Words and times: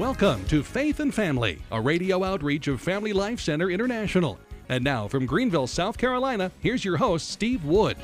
Welcome 0.00 0.46
to 0.46 0.62
Faith 0.62 1.00
and 1.00 1.14
Family, 1.14 1.58
a 1.70 1.78
radio 1.78 2.24
outreach 2.24 2.68
of 2.68 2.80
Family 2.80 3.12
Life 3.12 3.38
Center 3.38 3.68
International. 3.68 4.38
And 4.70 4.82
now 4.82 5.06
from 5.08 5.26
Greenville, 5.26 5.66
South 5.66 5.98
Carolina, 5.98 6.50
here's 6.60 6.86
your 6.86 6.96
host, 6.96 7.28
Steve 7.28 7.66
Wood. 7.66 7.98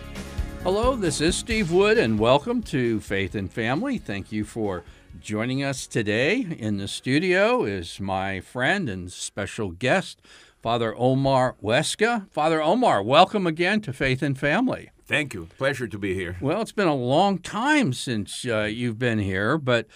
Hello, 0.63 0.95
this 0.95 1.23
is 1.23 1.37
Steve 1.37 1.73
Wood, 1.73 1.97
and 1.97 2.19
welcome 2.19 2.63
to 2.65 3.01
Faith 3.01 3.35
and 3.35 3.51
Family. 3.51 3.97
Thank 3.97 4.31
you 4.31 4.45
for 4.45 4.85
joining 5.19 5.65
us 5.65 5.87
today. 5.87 6.47
In 6.59 6.77
the 6.77 6.87
studio 6.87 7.65
is 7.65 7.99
my 7.99 8.41
friend 8.41 8.91
and 8.91 9.11
special 9.11 9.71
guest, 9.71 10.21
Father 10.63 10.95
Omar 10.99 11.57
Huesca. 11.63 12.31
Father 12.31 12.61
Omar, 12.61 13.03
welcome 13.03 13.47
again 13.47 13.81
to 13.81 13.95
Faith 13.95 14.23
and 14.23 14.39
Family. 14.39 14.91
Thank 15.07 15.33
you. 15.33 15.49
Pleasure 15.57 15.89
to 15.89 15.99
be 15.99 16.13
here. 16.13 16.37
Well, 16.43 16.61
it's 16.61 16.73
been 16.73 16.89
a 16.89 16.95
long 16.95 17.39
time 17.39 17.95
since 17.95 18.45
uh, 18.45 18.65
you've 18.65 18.99
been 18.99 19.19
here, 19.19 19.57
but 19.57 19.87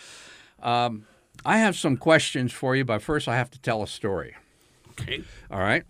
um, 0.62 1.04
I 1.44 1.58
have 1.58 1.76
some 1.76 1.96
questions 1.96 2.52
for 2.52 2.76
you. 2.76 2.84
But 2.84 3.02
first, 3.02 3.28
I 3.28 3.36
have 3.36 3.50
to 3.50 3.60
tell 3.60 3.82
a 3.82 3.86
story. 3.86 4.34
Okay. 4.90 5.22
All 5.50 5.60
right. 5.60 5.84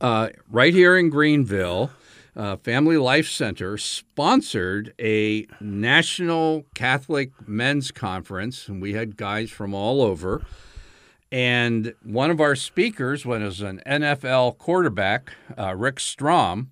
Uh, 0.00 0.28
right 0.50 0.72
here 0.72 0.96
in 0.96 1.10
Greenville, 1.10 1.90
uh, 2.34 2.56
Family 2.56 2.96
Life 2.96 3.28
Center 3.28 3.76
sponsored 3.76 4.94
a 4.98 5.46
National 5.60 6.64
Catholic 6.74 7.30
Men's 7.46 7.90
Conference, 7.90 8.68
and 8.68 8.80
we 8.80 8.94
had 8.94 9.16
guys 9.16 9.50
from 9.50 9.74
all 9.74 10.00
over. 10.02 10.42
And 11.30 11.94
one 12.02 12.30
of 12.30 12.40
our 12.40 12.54
speakers 12.54 13.24
was 13.24 13.60
an 13.60 13.80
NFL 13.86 14.58
quarterback, 14.58 15.32
uh, 15.58 15.74
Rick 15.74 16.00
Strom. 16.00 16.70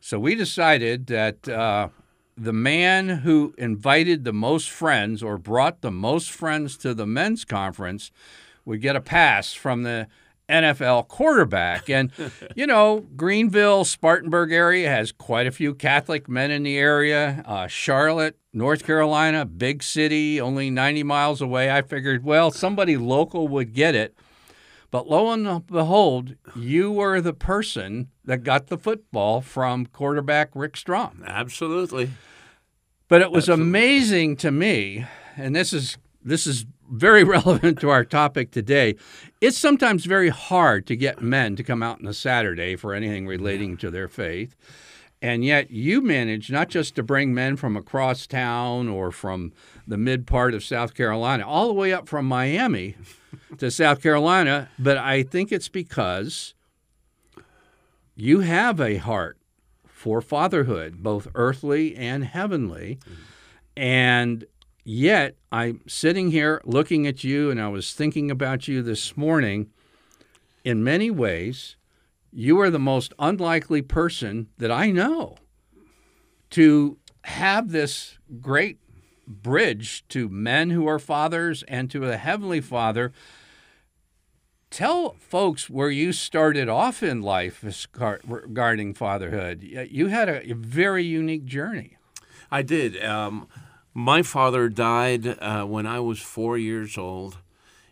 So 0.00 0.18
we 0.18 0.34
decided 0.34 1.06
that 1.06 1.48
uh, 1.48 1.88
the 2.36 2.52
man 2.52 3.08
who 3.08 3.54
invited 3.58 4.24
the 4.24 4.32
most 4.32 4.70
friends 4.70 5.22
or 5.22 5.38
brought 5.38 5.80
the 5.80 5.90
most 5.90 6.30
friends 6.30 6.76
to 6.78 6.94
the 6.94 7.06
men's 7.06 7.44
conference 7.44 8.10
would 8.64 8.80
get 8.80 8.96
a 8.96 9.00
pass 9.00 9.52
from 9.52 9.82
the 9.82 10.08
NFL 10.48 11.08
quarterback. 11.08 11.88
And, 11.88 12.10
you 12.54 12.66
know, 12.66 13.00
Greenville, 13.16 13.84
Spartanburg 13.84 14.52
area 14.52 14.88
has 14.90 15.12
quite 15.12 15.46
a 15.46 15.52
few 15.52 15.74
Catholic 15.74 16.28
men 16.28 16.50
in 16.50 16.62
the 16.62 16.76
area. 16.76 17.42
Uh, 17.46 17.66
Charlotte, 17.66 18.36
North 18.52 18.84
Carolina, 18.84 19.44
big 19.44 19.82
city, 19.82 20.40
only 20.40 20.70
90 20.70 21.02
miles 21.02 21.40
away. 21.40 21.70
I 21.70 21.82
figured, 21.82 22.24
well, 22.24 22.50
somebody 22.50 22.96
local 22.96 23.48
would 23.48 23.72
get 23.72 23.94
it. 23.94 24.16
But 24.94 25.10
lo 25.10 25.32
and 25.32 25.66
behold, 25.66 26.36
you 26.54 26.92
were 26.92 27.20
the 27.20 27.32
person 27.32 28.10
that 28.24 28.44
got 28.44 28.68
the 28.68 28.78
football 28.78 29.40
from 29.40 29.86
quarterback 29.86 30.50
Rick 30.54 30.76
Strom. 30.76 31.24
Absolutely. 31.26 32.12
But 33.08 33.20
it 33.20 33.32
was 33.32 33.48
Absolutely. 33.48 33.70
amazing 33.70 34.36
to 34.36 34.52
me, 34.52 35.04
and 35.36 35.56
this 35.56 35.72
is 35.72 35.98
this 36.22 36.46
is 36.46 36.66
very 36.88 37.24
relevant 37.34 37.80
to 37.80 37.90
our 37.90 38.04
topic 38.04 38.52
today. 38.52 38.94
It's 39.40 39.58
sometimes 39.58 40.04
very 40.04 40.28
hard 40.28 40.86
to 40.86 40.94
get 40.94 41.20
men 41.20 41.56
to 41.56 41.64
come 41.64 41.82
out 41.82 41.98
on 41.98 42.06
a 42.06 42.14
Saturday 42.14 42.76
for 42.76 42.94
anything 42.94 43.26
relating 43.26 43.76
to 43.78 43.90
their 43.90 44.06
faith. 44.06 44.54
And 45.20 45.44
yet 45.44 45.72
you 45.72 46.02
managed 46.02 46.52
not 46.52 46.68
just 46.68 46.94
to 46.94 47.02
bring 47.02 47.34
men 47.34 47.56
from 47.56 47.76
across 47.76 48.28
town 48.28 48.88
or 48.88 49.10
from 49.10 49.54
the 49.88 49.98
mid 49.98 50.24
part 50.24 50.54
of 50.54 50.62
South 50.62 50.94
Carolina, 50.94 51.44
all 51.44 51.66
the 51.66 51.74
way 51.74 51.92
up 51.92 52.08
from 52.08 52.26
Miami 52.26 52.94
to 53.58 53.70
South 53.70 54.02
Carolina, 54.02 54.68
but 54.78 54.96
I 54.96 55.22
think 55.22 55.52
it's 55.52 55.68
because 55.68 56.54
you 58.14 58.40
have 58.40 58.80
a 58.80 58.96
heart 58.96 59.38
for 59.86 60.20
fatherhood, 60.20 61.02
both 61.02 61.28
earthly 61.34 61.96
and 61.96 62.24
heavenly. 62.24 62.98
And 63.76 64.44
yet, 64.84 65.36
I'm 65.50 65.80
sitting 65.86 66.30
here 66.30 66.60
looking 66.64 67.06
at 67.06 67.24
you, 67.24 67.50
and 67.50 67.60
I 67.60 67.68
was 67.68 67.92
thinking 67.92 68.30
about 68.30 68.68
you 68.68 68.82
this 68.82 69.16
morning. 69.16 69.70
In 70.64 70.84
many 70.84 71.10
ways, 71.10 71.76
you 72.32 72.60
are 72.60 72.70
the 72.70 72.78
most 72.78 73.14
unlikely 73.18 73.82
person 73.82 74.48
that 74.58 74.70
I 74.70 74.90
know 74.90 75.36
to 76.50 76.98
have 77.24 77.70
this 77.70 78.18
great 78.40 78.78
bridge 79.26 80.06
to 80.08 80.28
men 80.28 80.70
who 80.70 80.86
are 80.86 80.98
fathers 80.98 81.62
and 81.68 81.90
to 81.90 82.04
a 82.04 82.16
heavenly 82.16 82.60
father 82.60 83.12
tell 84.74 85.14
folks 85.20 85.70
where 85.70 85.88
you 85.88 86.12
started 86.12 86.68
off 86.68 87.00
in 87.00 87.22
life 87.22 87.64
regarding 88.26 88.92
fatherhood. 88.92 89.62
You 89.62 90.08
had 90.08 90.28
a 90.28 90.52
very 90.52 91.04
unique 91.04 91.44
journey. 91.44 91.96
I 92.50 92.62
did. 92.62 93.02
Um, 93.02 93.46
my 93.94 94.22
father 94.22 94.68
died 94.68 95.38
uh, 95.38 95.64
when 95.64 95.86
I 95.86 96.00
was 96.00 96.20
four 96.20 96.58
years 96.58 96.98
old, 96.98 97.38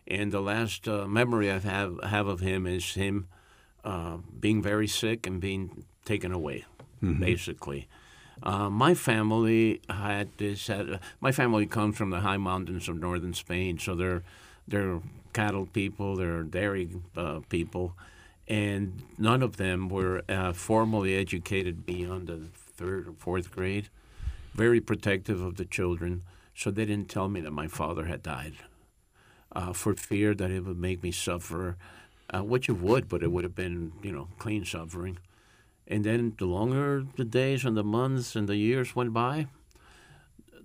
and 0.09 0.33
the 0.33 0.41
last 0.41 0.89
uh, 0.89 1.07
memory 1.07 1.51
I 1.51 1.61
have 1.61 2.03
have 2.03 2.27
of 2.27 2.41
him 2.41 2.67
is 2.67 2.95
him 2.95 3.29
uh, 3.85 4.17
being 4.41 4.61
very 4.61 4.89
sick 4.89 5.25
and 5.25 5.41
being 5.41 5.85
taken 6.05 6.33
away, 6.33 6.65
mm-hmm. 7.01 7.21
basically. 7.21 7.87
Uh, 8.43 8.69
my 8.69 8.95
family 8.95 9.81
had 9.89 10.31
this. 10.37 10.67
Had, 10.67 10.99
my 11.21 11.31
family 11.31 11.67
comes 11.67 11.97
from 11.97 12.11
the 12.11 12.21
high 12.21 12.39
mountains 12.39 12.89
of 12.89 12.99
northern 12.99 13.35
Spain, 13.35 13.79
so 13.79 13.95
they're 13.95 14.25
they're 14.67 15.01
cattle 15.33 15.67
people, 15.67 16.17
they're 16.17 16.43
dairy 16.43 16.89
uh, 17.17 17.41
people, 17.49 17.95
and 18.49 19.03
none 19.19 19.43
of 19.43 19.57
them 19.57 19.89
were 19.89 20.23
uh, 20.29 20.53
formally 20.53 21.17
educated 21.17 21.87
beyond 21.87 22.27
the 22.27 22.49
third 22.55 23.09
or 23.09 23.13
fourth 23.13 23.51
grade. 23.51 23.89
Very 24.55 24.81
protective 24.81 25.41
of 25.41 25.57
the 25.57 25.65
children, 25.65 26.23
so 26.55 26.71
they 26.71 26.85
didn't 26.85 27.09
tell 27.09 27.29
me 27.29 27.41
that 27.41 27.53
my 27.53 27.67
father 27.67 28.07
had 28.07 28.23
died, 28.23 28.55
uh, 29.53 29.73
for 29.73 29.95
fear 29.95 30.35
that 30.35 30.51
it 30.51 30.65
would 30.65 30.79
make 30.79 31.03
me 31.03 31.11
suffer, 31.11 31.77
uh, 32.31 32.43
which 32.43 32.69
it 32.69 32.79
would, 32.79 33.09
but 33.09 33.23
it 33.23 33.33
would 33.33 33.45
have 33.45 33.55
been 33.55 33.93
you 34.03 34.13
know 34.13 34.29
clean 34.39 34.65
suffering. 34.65 35.19
And 35.89 36.05
then 36.05 36.35
the 36.39 36.45
longer 36.47 37.05
the 37.17 37.25
days 37.25 37.65
and 37.65 37.77
the 37.77 37.85
months 37.85 38.37
and 38.37 38.49
the 38.49 38.57
years 38.57 38.95
went 38.95 39.13
by, 39.13 39.47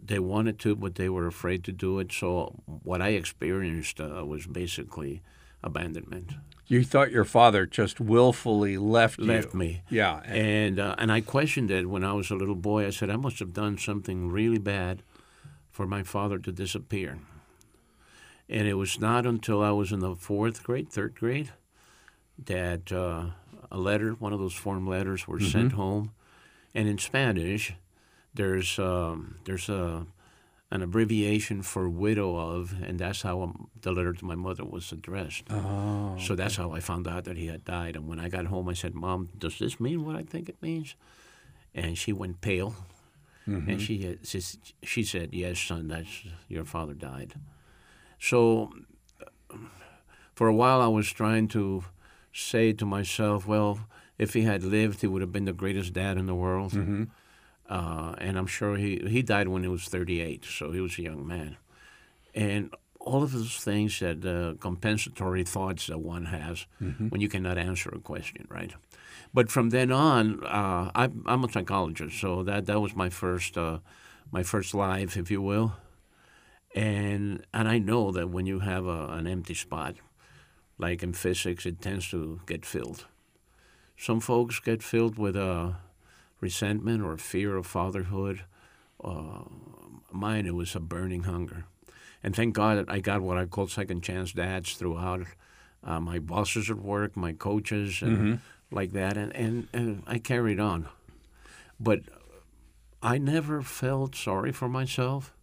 they 0.03 0.19
wanted 0.19 0.59
to, 0.59 0.75
but 0.75 0.95
they 0.95 1.09
were 1.09 1.27
afraid 1.27 1.63
to 1.65 1.71
do 1.71 1.99
it. 1.99 2.11
So 2.11 2.55
what 2.83 3.01
I 3.01 3.09
experienced 3.09 3.99
uh, 3.99 4.25
was 4.25 4.47
basically 4.47 5.21
abandonment. 5.63 6.33
You 6.67 6.83
thought 6.83 7.11
your 7.11 7.25
father 7.25 7.65
just 7.65 7.99
willfully 7.99 8.77
left 8.77 9.19
left 9.19 9.53
you. 9.53 9.59
me. 9.59 9.81
Yeah, 9.89 10.21
and 10.25 10.79
uh, 10.79 10.95
and 10.97 11.11
I 11.11 11.21
questioned 11.21 11.71
it 11.71 11.89
when 11.89 12.03
I 12.03 12.13
was 12.13 12.29
a 12.29 12.35
little 12.35 12.55
boy. 12.55 12.85
I 12.85 12.89
said 12.89 13.09
I 13.09 13.15
must 13.15 13.39
have 13.39 13.53
done 13.53 13.77
something 13.77 14.29
really 14.29 14.59
bad 14.59 15.01
for 15.71 15.87
my 15.87 16.03
father 16.03 16.39
to 16.39 16.51
disappear. 16.51 17.19
And 18.49 18.67
it 18.67 18.73
was 18.73 18.99
not 18.99 19.25
until 19.25 19.61
I 19.61 19.71
was 19.71 19.91
in 19.91 19.99
the 19.99 20.15
fourth 20.15 20.63
grade, 20.63 20.89
third 20.89 21.15
grade, 21.15 21.51
that 22.45 22.91
uh, 22.91 23.27
a 23.71 23.77
letter, 23.77 24.11
one 24.13 24.33
of 24.33 24.39
those 24.39 24.53
form 24.53 24.87
letters, 24.87 25.27
were 25.27 25.37
mm-hmm. 25.37 25.47
sent 25.47 25.71
home, 25.73 26.11
and 26.73 26.87
in 26.87 26.97
Spanish 26.97 27.73
there's 28.37 28.79
um, 28.79 29.39
there's 29.43 29.67
a 29.67 30.05
an 30.69 30.81
abbreviation 30.81 31.61
for 31.61 31.89
widow 31.89 32.35
of, 32.35 32.75
and 32.83 32.99
that's 32.99 33.21
how 33.21 33.53
the 33.81 33.91
letter 33.91 34.13
to 34.13 34.25
my 34.25 34.35
mother 34.35 34.65
was 34.65 34.91
addressed. 34.91 35.43
Oh, 35.49 36.17
so 36.19 36.35
that's 36.35 36.57
how 36.57 36.71
I 36.71 36.81
found 36.81 37.07
out 37.07 37.23
that 37.23 37.37
he 37.37 37.47
had 37.47 37.63
died. 37.63 37.95
And 37.95 38.07
when 38.07 38.19
I 38.19 38.27
got 38.29 38.45
home, 38.45 38.69
I 38.69 38.73
said, 38.73 38.93
"Mom, 38.93 39.29
does 39.37 39.59
this 39.59 39.79
mean 39.79 40.05
what 40.05 40.15
I 40.15 40.23
think 40.23 40.47
it 40.47 40.61
means?" 40.61 40.95
And 41.73 41.97
she 41.97 42.13
went 42.13 42.41
pale, 42.41 42.75
mm-hmm. 43.47 43.69
and 43.69 43.81
she, 43.81 44.17
she 44.23 44.41
she 44.83 45.03
said, 45.03 45.33
"Yes, 45.33 45.59
son, 45.59 45.87
that's 45.87 46.23
your 46.47 46.65
father 46.65 46.93
died." 46.93 47.33
So 48.19 48.71
for 50.35 50.47
a 50.47 50.55
while, 50.55 50.81
I 50.81 50.87
was 50.87 51.11
trying 51.11 51.47
to 51.49 51.83
say 52.33 52.73
to 52.73 52.85
myself, 52.85 53.47
"Well, 53.47 53.87
if 54.17 54.33
he 54.33 54.41
had 54.41 54.63
lived, 54.63 55.01
he 55.01 55.07
would 55.07 55.21
have 55.21 55.31
been 55.31 55.45
the 55.45 55.53
greatest 55.53 55.93
dad 55.93 56.17
in 56.17 56.27
the 56.27 56.35
world." 56.35 56.73
Mm-hmm 56.73 57.03
uh, 57.69 58.15
and 58.19 58.37
I'm 58.37 58.47
sure 58.47 58.77
he 58.77 59.01
he 59.07 59.21
died 59.21 59.47
when 59.47 59.63
he 59.63 59.69
was 59.69 59.85
38, 59.85 60.45
so 60.45 60.71
he 60.71 60.79
was 60.79 60.97
a 60.97 61.03
young 61.03 61.27
man. 61.27 61.57
And 62.33 62.73
all 62.99 63.23
of 63.23 63.31
those 63.31 63.57
things 63.57 63.99
that 63.99 64.25
uh, 64.25 64.55
compensatory 64.59 65.43
thoughts 65.43 65.87
that 65.87 65.99
one 65.99 66.25
has 66.25 66.65
mm-hmm. 66.81 67.07
when 67.07 67.21
you 67.21 67.29
cannot 67.29 67.57
answer 67.57 67.89
a 67.89 67.99
question, 67.99 68.45
right? 68.49 68.73
But 69.33 69.49
from 69.49 69.69
then 69.69 69.91
on, 69.91 70.43
uh, 70.43 70.91
I, 70.93 71.05
am 71.25 71.43
a 71.43 71.51
psychologist, 71.51 72.19
so 72.19 72.43
that 72.43 72.65
that 72.65 72.79
was 72.79 72.95
my 72.95 73.09
first 73.09 73.57
uh, 73.57 73.79
my 74.31 74.43
first 74.43 74.73
life, 74.73 75.17
if 75.17 75.31
you 75.31 75.41
will. 75.41 75.73
And 76.75 77.45
and 77.53 77.67
I 77.67 77.79
know 77.79 78.11
that 78.11 78.29
when 78.29 78.45
you 78.45 78.59
have 78.59 78.85
a, 78.85 79.07
an 79.09 79.27
empty 79.27 79.53
spot, 79.53 79.95
like 80.77 81.03
in 81.03 81.13
physics, 81.13 81.65
it 81.65 81.81
tends 81.81 82.09
to 82.11 82.41
get 82.45 82.65
filled. 82.65 83.05
Some 83.97 84.19
folks 84.19 84.59
get 84.59 84.83
filled 84.83 85.17
with 85.17 85.35
a 85.35 85.51
uh, 85.51 85.73
resentment 86.39 87.03
or 87.03 87.17
fear 87.17 87.55
of 87.55 87.65
fatherhood. 87.65 88.43
Uh, 89.03 89.43
mine, 90.11 90.45
it 90.45 90.55
was 90.55 90.75
a 90.75 90.79
burning 90.79 91.23
hunger. 91.23 91.65
And 92.23 92.35
thank 92.35 92.55
God 92.55 92.85
I 92.87 92.99
got 92.99 93.21
what 93.21 93.37
I 93.37 93.45
call 93.45 93.67
second 93.67 94.01
chance 94.03 94.31
dads 94.33 94.73
throughout. 94.73 95.27
Uh, 95.83 95.99
my 95.99 96.19
bosses 96.19 96.69
at 96.69 96.77
work, 96.79 97.15
my 97.15 97.33
coaches, 97.33 98.01
and 98.01 98.17
mm-hmm. 98.17 98.35
like 98.75 98.91
that. 98.93 99.15
And, 99.15 99.35
and, 99.35 99.67
and 99.71 100.03
I 100.07 100.17
carried 100.17 100.59
on. 100.59 100.87
But 101.79 102.01
I 103.01 103.17
never 103.17 103.61
felt 103.61 104.15
sorry 104.15 104.51
for 104.51 104.67
myself. 104.67 105.33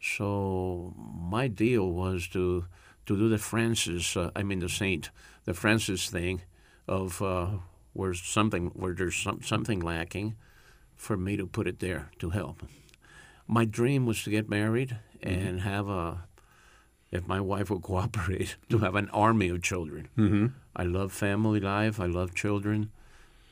So 0.00 0.92
my 0.96 1.48
deal 1.48 1.90
was 1.90 2.28
to 2.28 2.66
to 3.06 3.16
do 3.16 3.28
the 3.28 3.38
Francis, 3.38 4.16
uh, 4.16 4.30
I 4.34 4.42
mean 4.42 4.60
the 4.60 4.68
Saint, 4.68 5.10
the 5.44 5.54
Francis 5.54 6.08
thing, 6.08 6.42
of 6.88 7.20
uh, 7.20 7.48
where 7.94 8.12
something 8.12 8.66
where 8.74 8.92
there's 8.92 9.16
some, 9.16 9.40
something 9.42 9.80
lacking, 9.80 10.36
for 10.96 11.16
me 11.16 11.36
to 11.36 11.46
put 11.46 11.66
it 11.66 11.80
there 11.80 12.10
to 12.18 12.30
help. 12.30 12.62
My 13.46 13.64
dream 13.64 14.06
was 14.06 14.22
to 14.24 14.30
get 14.30 14.48
married 14.48 14.96
and 15.22 15.60
have 15.60 15.88
a, 15.88 16.24
if 17.10 17.26
my 17.26 17.40
wife 17.40 17.70
would 17.70 17.82
cooperate, 17.82 18.56
to 18.68 18.78
have 18.78 18.94
an 18.94 19.08
army 19.10 19.48
of 19.48 19.62
children. 19.62 20.08
Mm-hmm. 20.16 20.46
I 20.76 20.84
love 20.84 21.12
family 21.12 21.60
life. 21.60 22.00
I 22.00 22.06
love 22.06 22.34
children, 22.34 22.90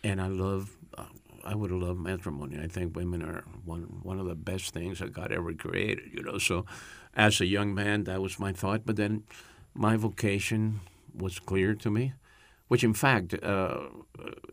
and 0.03 0.21
I 0.21 0.27
love. 0.29 0.77
Uh, 0.97 1.05
I 1.45 1.55
would 1.55 1.71
love 1.71 1.99
matrimony. 1.99 2.59
I 2.61 2.67
think 2.67 2.97
women 2.97 3.23
are 3.23 3.45
one 3.65 4.01
one 4.03 4.19
of 4.19 4.27
the 4.27 4.35
best 4.35 4.75
things 4.75 4.99
that 4.99 5.13
God 5.13 5.31
ever 5.31 5.53
created. 5.53 6.11
You 6.13 6.23
know, 6.23 6.39
so 6.39 6.65
as 7.15 7.41
a 7.41 7.47
young 7.47 7.75
man, 7.75 8.05
that 8.05 8.21
was 8.21 8.41
my 8.41 8.53
thought. 8.53 8.83
But 8.85 8.97
then, 8.97 9.23
my 9.75 9.97
vocation 9.97 10.81
was 11.15 11.39
clear 11.39 11.75
to 11.75 11.91
me, 11.91 12.15
which 12.73 12.85
in 12.85 12.95
fact, 12.95 13.35
uh, 13.45 13.81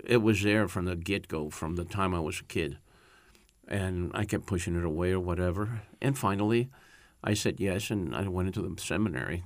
it 0.03 0.17
was 0.17 0.43
there 0.43 0.67
from 0.67 0.83
the 0.83 0.97
get 0.97 1.29
go, 1.29 1.49
from 1.49 1.77
the 1.77 1.85
time 1.85 2.13
I 2.13 2.19
was 2.19 2.41
a 2.41 2.43
kid, 2.43 2.77
and 3.65 4.11
I 4.13 4.25
kept 4.25 4.45
pushing 4.45 4.75
it 4.75 4.83
away 4.83 5.13
or 5.13 5.21
whatever. 5.21 5.83
And 6.01 6.17
finally, 6.17 6.69
I 7.23 7.33
said 7.33 7.61
yes, 7.61 7.89
and 7.89 8.13
I 8.13 8.27
went 8.27 8.49
into 8.49 8.61
the 8.61 8.81
seminary. 8.81 9.45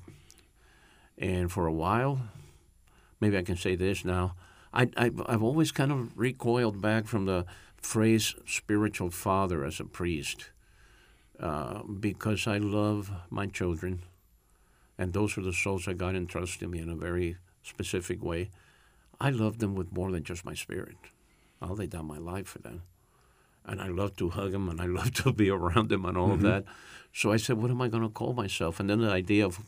And 1.19 1.51
for 1.51 1.67
a 1.67 1.71
while, 1.71 2.21
maybe 3.21 3.37
I 3.37 3.43
can 3.43 3.57
say 3.57 3.75
this 3.75 4.03
now. 4.03 4.33
I, 4.73 4.89
I, 4.97 5.11
I've 5.27 5.43
always 5.43 5.71
kind 5.71 5.91
of 5.91 6.17
recoiled 6.17 6.81
back 6.81 7.05
from 7.05 7.27
the 7.27 7.45
phrase 7.77 8.33
spiritual 8.47 9.11
father 9.11 9.63
as 9.63 9.79
a 9.79 9.85
priest 9.85 10.49
uh, 11.39 11.83
because 11.83 12.47
I 12.47 12.57
love 12.57 13.11
my 13.29 13.45
children, 13.45 14.01
and 14.97 15.13
those 15.13 15.37
are 15.37 15.43
the 15.43 15.53
souls 15.53 15.85
that 15.85 15.99
God 15.99 16.15
entrusted 16.15 16.67
me 16.71 16.79
in 16.79 16.89
a 16.89 16.95
very 16.95 17.37
specific 17.63 18.23
way. 18.23 18.49
I 19.19 19.29
love 19.29 19.59
them 19.59 19.75
with 19.75 19.93
more 19.93 20.11
than 20.11 20.23
just 20.23 20.45
my 20.45 20.53
spirit. 20.53 20.97
I'll 21.61 21.75
lay 21.75 21.87
down 21.87 22.05
my 22.05 22.17
life 22.17 22.47
for 22.47 22.59
them. 22.59 22.83
And 23.65 23.81
I 23.81 23.87
love 23.87 24.15
to 24.17 24.29
hug 24.29 24.51
them 24.51 24.67
and 24.69 24.81
I 24.81 24.85
love 24.99 25.13
to 25.13 25.31
be 25.31 25.49
around 25.49 25.89
them 25.89 26.05
and 26.05 26.17
all 26.17 26.29
mm-hmm. 26.29 26.33
of 26.33 26.41
that. 26.41 26.65
So 27.13 27.31
I 27.31 27.37
said, 27.37 27.57
what 27.57 27.71
am 27.71 27.81
I 27.81 27.87
going 27.87 28.03
to 28.03 28.09
call 28.09 28.33
myself? 28.33 28.79
And 28.79 28.89
then 28.89 28.99
the 28.99 29.09
idea 29.09 29.45
of 29.45 29.59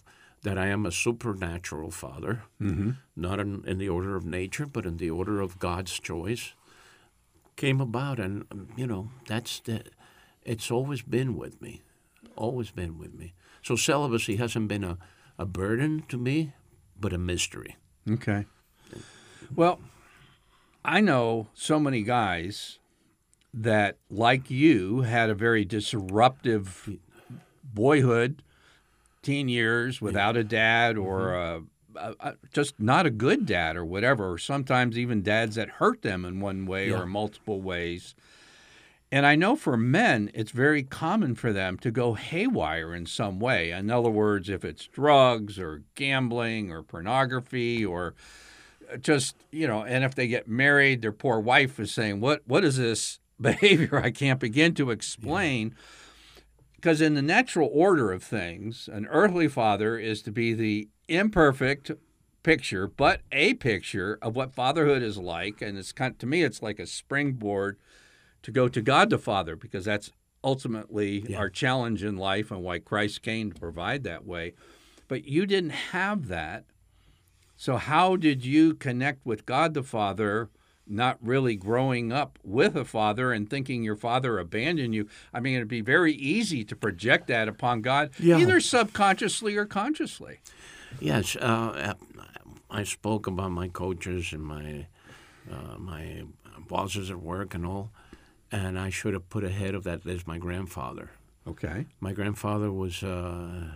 that 0.43 0.57
I 0.57 0.67
am 0.67 0.85
a 0.85 0.91
supernatural 0.91 1.91
father, 1.91 2.43
mm-hmm. 2.61 2.91
not 3.15 3.39
in, 3.39 3.63
in, 3.65 3.77
the 3.77 3.89
order 3.89 4.15
of 4.15 4.25
nature, 4.25 4.65
but 4.65 4.85
in 4.85 4.97
the 4.97 5.09
order 5.09 5.41
of 5.41 5.57
God's 5.57 5.99
choice, 5.99 6.53
came 7.55 7.81
about. 7.81 8.19
And, 8.19 8.45
um, 8.51 8.67
you 8.75 8.85
know, 8.85 9.09
that's 9.27 9.59
the, 9.61 9.83
it's 10.43 10.69
always 10.69 11.01
been 11.01 11.35
with 11.35 11.61
me, 11.61 11.81
always 12.35 12.69
been 12.69 12.99
with 12.99 13.13
me. 13.13 13.33
So 13.63 13.75
celibacy 13.75 14.35
hasn't 14.35 14.67
been 14.67 14.83
a, 14.83 14.97
a 15.39 15.45
burden 15.45 16.03
to 16.09 16.17
me, 16.17 16.53
but 16.99 17.13
a 17.13 17.17
mystery. 17.17 17.77
Okay. 18.09 18.45
Well, 19.55 19.79
I 20.83 21.01
know 21.01 21.47
so 21.53 21.79
many 21.79 22.03
guys 22.03 22.79
that, 23.53 23.97
like 24.09 24.49
you, 24.51 25.01
had 25.01 25.29
a 25.29 25.35
very 25.35 25.65
disruptive 25.65 26.97
boyhood, 27.63 28.43
teen 29.21 29.49
years 29.49 30.01
without 30.01 30.37
a 30.37 30.43
dad 30.43 30.97
or 30.97 31.19
mm-hmm. 31.19 31.97
a, 31.97 31.99
a, 31.99 32.29
a, 32.29 32.35
just 32.53 32.79
not 32.79 33.05
a 33.07 33.09
good 33.09 33.45
dad 33.45 33.75
or 33.75 33.83
whatever, 33.83 34.33
or 34.33 34.37
sometimes 34.37 34.97
even 34.97 35.23
dads 35.23 35.55
that 35.55 35.69
hurt 35.69 36.03
them 36.03 36.25
in 36.25 36.39
one 36.39 36.65
way 36.65 36.89
yeah. 36.89 36.99
or 36.99 37.05
multiple 37.05 37.61
ways. 37.61 38.13
And 39.11 39.25
I 39.25 39.35
know 39.35 39.55
for 39.55 39.77
men, 39.77 40.31
it's 40.33 40.51
very 40.51 40.83
common 40.83 41.35
for 41.35 41.53
them 41.53 41.77
to 41.79 41.91
go 41.91 42.15
haywire 42.15 42.93
in 42.93 43.05
some 43.05 43.39
way. 43.39 43.71
In 43.71 43.89
other 43.89 44.09
words, 44.09 44.49
if 44.49 44.65
it's 44.65 44.87
drugs 44.87 45.59
or 45.59 45.83
gambling 45.93 46.71
or 46.71 46.81
pornography 46.83 47.85
or 47.85 48.15
uh, 48.91 48.97
just, 48.97 49.35
you 49.51 49.67
know, 49.67 49.83
and 49.83 50.03
if 50.03 50.15
they 50.15 50.27
get 50.27 50.47
married, 50.47 51.01
their 51.01 51.11
poor 51.11 51.39
wife 51.39 51.79
is 51.79 51.93
saying, 51.93 52.19
What 52.19 52.41
what 52.45 52.65
is 52.65 52.77
this 52.77 53.19
behavior 53.41 53.97
I 53.97 54.11
can't 54.11 54.39
begin 54.39 54.73
to 54.75 54.91
explain? 54.91 55.69
Yeah. 55.69 55.83
Because 56.75 57.01
in 57.01 57.15
the 57.15 57.21
natural 57.21 57.69
order 57.73 58.11
of 58.11 58.21
things, 58.21 58.87
an 58.91 59.07
earthly 59.07 59.47
father 59.47 59.97
is 59.97 60.21
to 60.21 60.31
be 60.31 60.53
the 60.53 60.87
imperfect 61.07 61.91
picture, 62.43 62.85
but 62.85 63.21
a 63.31 63.55
picture 63.55 64.19
of 64.21 64.35
what 64.35 64.53
fatherhood 64.53 65.01
is 65.01 65.17
like. 65.17 65.63
And 65.63 65.79
it's 65.79 65.91
kind 65.91 66.11
of, 66.11 66.19
to 66.19 66.27
me, 66.27 66.43
it's 66.43 66.61
like 66.61 66.77
a 66.77 66.85
springboard 66.85 67.77
to 68.45 68.51
go 68.51 68.67
to 68.67 68.79
God 68.79 69.09
the 69.09 69.17
Father, 69.17 69.55
because 69.55 69.85
that's 69.85 70.11
ultimately 70.43 71.25
yeah. 71.27 71.39
our 71.39 71.49
challenge 71.49 72.03
in 72.03 72.15
life 72.15 72.51
and 72.51 72.61
why 72.61 72.77
Christ 72.77 73.23
came 73.23 73.51
to 73.51 73.59
provide 73.59 74.03
that 74.03 74.23
way. 74.23 74.53
But 75.07 75.25
you 75.25 75.47
didn't 75.47 75.71
have 75.71 76.27
that. 76.27 76.65
So, 77.57 77.77
how 77.77 78.17
did 78.17 78.45
you 78.45 78.75
connect 78.75 79.25
with 79.25 79.47
God 79.47 79.73
the 79.73 79.83
Father? 79.83 80.49
not 80.87 81.17
really 81.19 81.55
growing 81.55 82.11
up 82.13 82.37
with 82.43 82.75
a 82.75 82.85
father 82.85 83.33
and 83.33 83.49
thinking 83.49 83.83
your 83.83 83.95
father 83.95 84.37
abandoned 84.37 84.93
you. 84.93 85.09
I 85.33 85.39
mean, 85.39 85.55
it'd 85.55 85.67
be 85.67 85.81
very 85.81 86.13
easy 86.13 86.63
to 86.63 86.75
project 86.75 87.25
that 87.25 87.47
upon 87.47 87.81
God, 87.81 88.11
yeah. 88.19 88.37
either 88.37 88.59
subconsciously 88.59 89.57
or 89.57 89.65
consciously. 89.65 90.41
Yes, 90.99 91.35
uh, 91.37 91.95
I 92.69 92.83
spoke 92.83 93.25
about 93.25 93.49
my 93.49 93.67
coaches 93.67 94.31
and 94.31 94.43
my 94.43 94.85
uh, 95.51 95.79
my 95.79 96.25
bosses 96.67 97.09
at 97.09 97.19
work 97.19 97.55
and 97.55 97.65
all, 97.65 97.91
and 98.55 98.79
I 98.79 98.89
should 98.89 99.13
have 99.13 99.29
put 99.29 99.43
ahead 99.43 99.75
of 99.75 99.83
that 99.83 100.05
list 100.05 100.27
my 100.27 100.37
grandfather. 100.37 101.11
Okay. 101.47 101.85
My 101.99 102.13
grandfather 102.13 102.71
was. 102.71 103.03
Uh, 103.03 103.71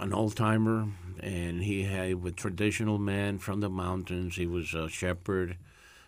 an 0.00 0.12
old 0.12 0.36
timer, 0.36 0.88
and 1.20 1.62
he 1.62 1.84
had 1.84 2.24
a 2.24 2.30
traditional 2.32 2.98
man 2.98 3.38
from 3.38 3.60
the 3.60 3.70
mountains. 3.70 4.36
He 4.36 4.46
was 4.46 4.74
a 4.74 4.88
shepherd 4.88 5.56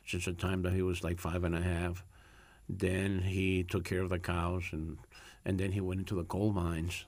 since 0.06 0.25
the 0.25 0.32
time 0.32 0.62
that 0.62 0.73
he 0.73 0.82
was 0.82 1.05
like 1.05 1.20
five 1.20 1.44
and 1.44 1.55
a 1.55 1.62
half. 1.62 2.05
Then 2.69 3.20
he 3.20 3.62
took 3.62 3.85
care 3.85 4.00
of 4.00 4.11
the 4.11 4.19
cows, 4.19 4.64
and 4.73 4.99
and 5.44 5.59
then 5.59 5.73
he 5.73 5.81
went 5.81 6.00
into 6.00 6.17
the 6.17 6.25
coal 6.25 6.53
mines, 6.53 7.06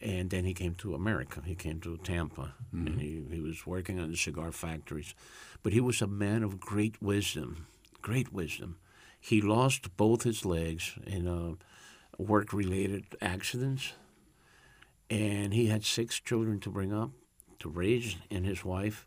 and 0.00 0.30
then 0.30 0.44
he 0.44 0.54
came 0.54 0.74
to 0.76 0.94
America. 0.94 1.42
He 1.44 1.54
came 1.54 1.80
to 1.80 1.96
Tampa, 1.98 2.54
mm-hmm. 2.74 2.86
and 2.86 3.00
he, 3.00 3.24
he 3.30 3.40
was 3.40 3.66
working 3.66 3.98
on 3.98 4.10
the 4.10 4.16
cigar 4.16 4.52
factories. 4.52 5.14
But 5.62 5.72
he 5.72 5.80
was 5.80 6.02
a 6.02 6.06
man 6.06 6.42
of 6.42 6.60
great 6.60 7.00
wisdom, 7.02 7.66
great 8.02 8.32
wisdom. 8.32 8.76
He 9.20 9.40
lost 9.40 9.96
both 9.96 10.22
his 10.22 10.44
legs 10.44 10.98
in 11.06 11.28
a 11.28 11.56
work-related 12.20 13.04
accidents 13.20 13.92
and 15.10 15.52
he 15.52 15.66
had 15.66 15.84
six 15.84 16.20
children 16.20 16.60
to 16.60 16.70
bring 16.70 16.92
up, 16.92 17.10
to 17.58 17.68
raise, 17.68 18.16
and 18.30 18.46
his 18.46 18.64
wife, 18.64 19.06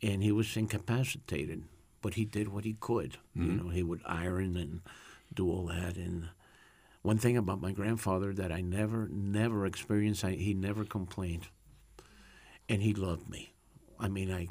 and 0.00 0.22
he 0.22 0.30
was 0.30 0.56
incapacitated. 0.56 1.64
But 2.00 2.14
he 2.14 2.24
did 2.24 2.48
what 2.48 2.64
he 2.64 2.74
could. 2.74 3.18
Mm-hmm. 3.36 3.44
You 3.44 3.56
know, 3.56 3.68
he 3.70 3.82
would 3.82 4.00
iron 4.06 4.56
and 4.56 4.80
do 5.34 5.50
all 5.50 5.66
that. 5.66 5.96
And 5.96 6.30
one 7.02 7.18
thing 7.18 7.36
about 7.36 7.60
my 7.60 7.72
grandfather 7.72 8.32
that 8.32 8.52
I 8.52 8.60
never, 8.60 9.08
never 9.10 9.66
experienced, 9.66 10.24
I, 10.24 10.30
he 10.30 10.54
never 10.54 10.84
complained, 10.84 11.48
and 12.68 12.80
he 12.80 12.94
loved 12.94 13.28
me. 13.28 13.52
I 13.98 14.08
mean, 14.08 14.32
I, 14.32 14.48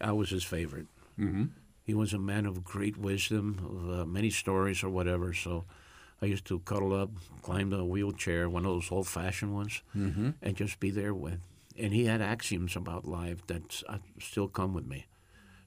I 0.00 0.12
was 0.12 0.30
his 0.30 0.44
favorite. 0.44 0.86
Mm-hmm. 1.18 1.44
He 1.86 1.94
was 1.94 2.12
a 2.12 2.18
man 2.18 2.46
of 2.46 2.64
great 2.64 2.96
wisdom, 2.96 3.60
of 3.64 4.00
uh, 4.00 4.04
many 4.04 4.28
stories 4.28 4.82
or 4.82 4.90
whatever. 4.90 5.32
So 5.32 5.64
I 6.20 6.26
used 6.26 6.44
to 6.46 6.58
cuddle 6.58 6.92
up, 6.92 7.10
climb 7.42 7.70
the 7.70 7.84
wheelchair, 7.84 8.50
one 8.50 8.66
of 8.66 8.72
those 8.72 8.90
old 8.90 9.06
fashioned 9.06 9.54
ones, 9.54 9.82
mm-hmm. 9.96 10.30
and 10.42 10.56
just 10.56 10.80
be 10.80 10.90
there 10.90 11.14
with. 11.14 11.38
And 11.78 11.92
he 11.92 12.06
had 12.06 12.20
axioms 12.20 12.74
about 12.74 13.06
life 13.06 13.46
that 13.46 13.84
uh, 13.88 13.98
still 14.18 14.48
come 14.48 14.74
with 14.74 14.84
me. 14.84 15.06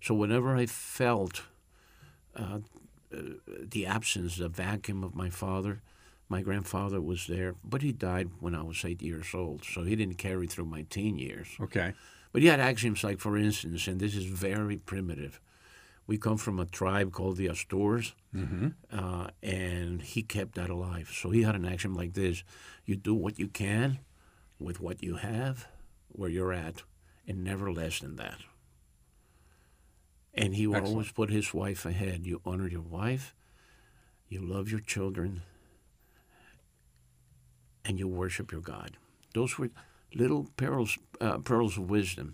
So 0.01 0.13
whenever 0.13 0.57
I 0.57 0.65
felt 0.65 1.43
uh, 2.35 2.59
uh, 3.15 3.21
the 3.61 3.85
absence, 3.85 4.35
the 4.35 4.49
vacuum 4.49 5.05
of 5.05 5.15
my 5.15 5.29
father, 5.29 5.81
my 6.27 6.41
grandfather 6.41 6.99
was 6.99 7.27
there, 7.27 7.55
but 7.63 7.81
he 7.81 7.93
died 7.93 8.29
when 8.41 8.55
I 8.55 8.63
was 8.63 8.83
eight 8.83 9.01
years 9.01 9.33
old, 9.33 9.63
so 9.63 9.83
he 9.83 9.95
didn't 9.95 10.15
carry 10.15 10.47
through 10.47 10.65
my 10.65 10.81
teen 10.89 11.17
years. 11.17 11.47
Okay. 11.61 11.93
But 12.33 12.41
he 12.41 12.49
had 12.49 12.59
axioms 12.59 13.05
like, 13.05 13.19
for 13.19 13.37
instance, 13.37 13.87
and 13.87 14.01
this 14.01 14.15
is 14.15 14.25
very 14.25 14.77
primitive 14.77 15.39
we 16.09 16.17
come 16.17 16.37
from 16.37 16.59
a 16.59 16.65
tribe 16.65 17.11
called 17.11 17.37
the 17.37 17.45
Astures, 17.45 18.15
mm-hmm. 18.35 18.69
uh, 18.91 19.27
and 19.43 20.01
he 20.01 20.23
kept 20.23 20.55
that 20.55 20.71
alive. 20.71 21.11
So 21.13 21.29
he 21.29 21.43
had 21.43 21.53
an 21.53 21.65
action 21.65 21.93
like 21.93 22.13
this: 22.13 22.43
you 22.83 22.95
do 22.95 23.13
what 23.13 23.37
you 23.37 23.47
can 23.47 23.99
with 24.57 24.81
what 24.81 25.03
you 25.03 25.17
have, 25.17 25.67
where 26.07 26.31
you're 26.31 26.51
at, 26.51 26.81
and 27.27 27.43
never 27.43 27.71
less 27.71 27.99
than 27.99 28.15
that. 28.15 28.39
And 30.33 30.55
he 30.55 30.65
would 30.65 30.77
Excellent. 30.77 30.95
always 30.95 31.11
put 31.11 31.29
his 31.29 31.53
wife 31.53 31.85
ahead. 31.85 32.25
You 32.25 32.41
honor 32.43 32.67
your 32.67 32.81
wife, 32.81 33.35
you 34.27 34.41
love 34.41 34.71
your 34.71 34.79
children, 34.79 35.43
and 37.85 37.99
you 37.99 38.07
worship 38.07 38.51
your 38.51 38.61
God. 38.61 38.97
Those 39.35 39.59
were 39.59 39.69
little 40.15 40.47
pearls, 40.57 40.97
uh, 41.21 41.37
pearls 41.37 41.77
of 41.77 41.87
wisdom, 41.87 42.33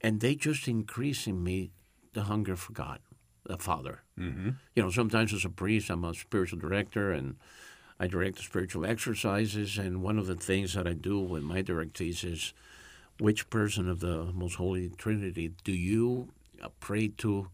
and 0.00 0.20
they 0.20 0.34
just 0.34 0.66
increase 0.66 1.26
in 1.26 1.44
me 1.44 1.72
the 2.12 2.22
hunger 2.22 2.56
for 2.56 2.72
God, 2.72 3.00
the 3.46 3.58
Father. 3.58 4.02
Mm-hmm. 4.18 4.50
You 4.74 4.82
know, 4.82 4.90
sometimes 4.90 5.32
as 5.32 5.44
a 5.44 5.48
priest, 5.50 5.90
I'm 5.90 6.04
a 6.04 6.14
spiritual 6.14 6.58
director, 6.58 7.10
and 7.12 7.36
I 7.98 8.06
direct 8.06 8.36
the 8.36 8.42
spiritual 8.42 8.84
exercises, 8.86 9.78
and 9.78 10.02
one 10.02 10.18
of 10.18 10.26
the 10.26 10.34
things 10.34 10.74
that 10.74 10.86
I 10.86 10.92
do 10.92 11.20
with 11.20 11.42
my 11.42 11.62
directees 11.62 12.24
is 12.24 12.52
which 13.20 13.48
person 13.50 13.88
of 13.88 14.00
the 14.00 14.24
Most 14.32 14.56
Holy 14.56 14.90
Trinity 14.90 15.52
do 15.64 15.72
you 15.72 16.28
pray 16.80 17.08
to 17.08 17.48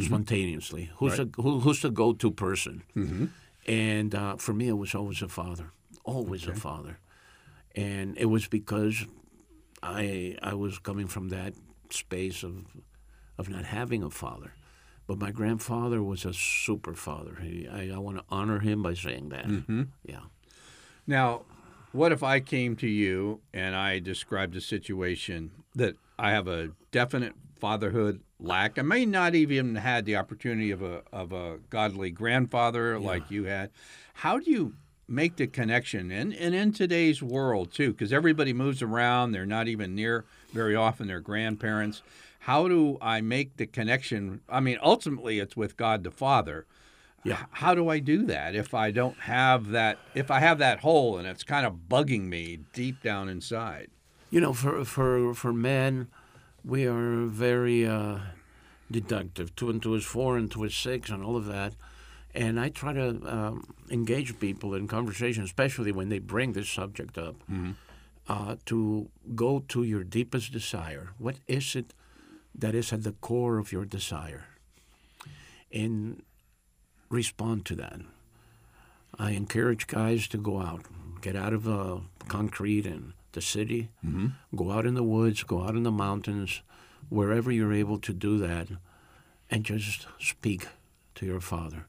spontaneously? 0.00 0.90
Who's, 0.96 1.18
Right. 1.18 1.32
the, 1.32 1.42
who, 1.42 1.60
who's 1.60 1.82
the 1.82 1.90
go 1.90 2.12
to 2.12 2.30
person? 2.30 2.82
And 3.66 4.14
uh, 4.14 4.36
for 4.36 4.52
me, 4.52 4.68
it 4.68 4.72
was 4.76 4.94
always 4.94 5.22
a 5.22 5.28
father, 5.28 5.70
always 6.04 6.46
a 6.46 6.54
father. 6.54 6.98
And 7.74 8.16
it 8.18 8.26
was 8.26 8.46
because 8.46 9.06
I, 9.82 10.36
I 10.42 10.54
was 10.54 10.78
coming 10.78 11.06
from 11.06 11.30
that 11.30 11.54
space 11.94 12.42
of, 12.42 12.66
of 13.38 13.48
not 13.48 13.64
having 13.64 14.02
a 14.02 14.10
father. 14.10 14.54
But 15.06 15.18
my 15.18 15.30
grandfather 15.30 16.02
was 16.02 16.24
a 16.24 16.32
super 16.32 16.94
father. 16.94 17.38
He, 17.42 17.68
I, 17.68 17.94
I 17.94 17.98
want 17.98 18.18
to 18.18 18.24
honor 18.30 18.60
him 18.60 18.82
by 18.82 18.94
saying 18.94 19.28
that. 19.30 19.46
Mm-hmm. 19.46 19.82
Yeah. 20.04 20.20
Now, 21.06 21.42
what 21.92 22.10
if 22.10 22.22
I 22.22 22.40
came 22.40 22.74
to 22.76 22.88
you 22.88 23.40
and 23.52 23.76
I 23.76 23.98
described 23.98 24.56
a 24.56 24.60
situation 24.60 25.50
that 25.74 25.96
I 26.18 26.30
have 26.30 26.48
a 26.48 26.70
definite 26.90 27.34
fatherhood 27.60 28.20
lack? 28.40 28.78
I 28.78 28.82
may 28.82 29.04
not 29.04 29.34
even 29.34 29.76
had 29.76 30.06
the 30.06 30.16
opportunity 30.16 30.70
of 30.70 30.82
a 30.82 31.02
of 31.12 31.32
a 31.32 31.58
godly 31.68 32.10
grandfather 32.10 32.98
like 32.98 33.30
you 33.30 33.44
had. 33.44 33.70
How 34.14 34.38
do 34.38 34.50
you 34.50 34.74
make 35.08 35.36
the 35.36 35.46
connection? 35.46 36.10
And 36.10 36.34
and 36.34 36.54
in 36.54 36.72
today's 36.72 37.22
world 37.22 37.72
too, 37.72 37.92
because 37.92 38.12
everybody 38.12 38.52
moves 38.52 38.82
around, 38.82 39.32
they're 39.32 39.46
not 39.46 39.68
even 39.68 39.94
near 39.94 40.24
very 40.52 40.74
often 40.74 41.06
their 41.06 41.20
grandparents. 41.20 42.02
How 42.40 42.68
do 42.68 42.98
I 43.00 43.20
make 43.22 43.56
the 43.56 43.66
connection? 43.66 44.40
I 44.48 44.60
mean, 44.60 44.78
ultimately, 44.82 45.38
it's 45.38 45.56
with 45.56 45.76
God 45.76 46.04
the 46.04 46.10
Father. 46.10 46.66
Yeah. 47.24 47.46
How 47.50 47.74
do 47.74 47.88
I 47.88 48.00
do 48.00 48.26
that 48.26 48.54
if 48.54 48.74
I 48.74 48.90
don't 48.90 49.18
have 49.20 49.68
that? 49.70 49.98
If 50.14 50.30
I 50.30 50.40
have 50.40 50.58
that 50.58 50.80
hole 50.80 51.16
and 51.16 51.26
it's 51.26 51.42
kind 51.42 51.64
of 51.64 51.88
bugging 51.88 52.28
me 52.28 52.60
deep 52.74 53.02
down 53.02 53.30
inside. 53.30 53.88
You 54.30 54.40
know, 54.40 54.52
for 54.52 54.84
for 54.84 55.32
for 55.34 55.52
men, 55.52 56.08
we 56.64 56.84
are 56.86 57.24
very 57.26 57.86
uh, 57.86 58.18
deductive. 58.90 59.56
Two 59.56 59.70
and 59.70 59.82
two 59.82 59.94
is 59.94 60.04
four, 60.04 60.36
and 60.36 60.50
two 60.50 60.64
is 60.64 60.74
six, 60.74 61.08
and 61.08 61.24
all 61.24 61.36
of 61.36 61.46
that. 61.46 61.74
And 62.34 62.58
I 62.58 62.68
try 62.68 62.92
to 62.92 63.08
um, 63.26 63.64
engage 63.90 64.38
people 64.40 64.74
in 64.74 64.88
conversation, 64.88 65.44
especially 65.44 65.92
when 65.92 66.08
they 66.08 66.18
bring 66.18 66.52
this 66.52 66.68
subject 66.68 67.16
up, 67.16 67.36
uh, 68.28 68.56
to 68.66 69.08
go 69.34 69.60
to 69.68 69.82
your 69.84 70.02
deepest 70.02 70.52
desire. 70.52 71.10
What 71.18 71.36
is 71.46 71.76
it 71.76 71.94
that 72.58 72.74
is 72.74 72.92
at 72.92 73.02
the 73.04 73.12
core 73.12 73.58
of 73.58 73.70
your 73.72 73.84
desire? 73.84 74.44
And 75.72 76.22
respond 77.08 77.64
to 77.66 77.76
that. 77.76 78.00
I 79.18 79.30
encourage 79.30 79.86
guys 79.86 80.26
to 80.28 80.38
go 80.38 80.60
out, 80.60 80.86
get 81.20 81.36
out 81.36 81.52
of 81.52 81.68
uh, 81.68 81.98
concrete 82.26 82.84
and 82.86 83.12
the 83.32 83.40
city, 83.40 83.90
go 84.56 84.70
out 84.72 84.86
in 84.86 84.94
the 84.94 85.02
woods, 85.04 85.42
go 85.44 85.62
out 85.62 85.76
in 85.76 85.84
the 85.84 85.90
mountains, 85.92 86.62
wherever 87.10 87.52
you're 87.52 87.72
able 87.72 87.98
to 87.98 88.12
do 88.12 88.38
that, 88.38 88.68
and 89.50 89.64
just 89.64 90.06
speak 90.18 90.66
to 91.16 91.26
your 91.26 91.40
father. 91.40 91.86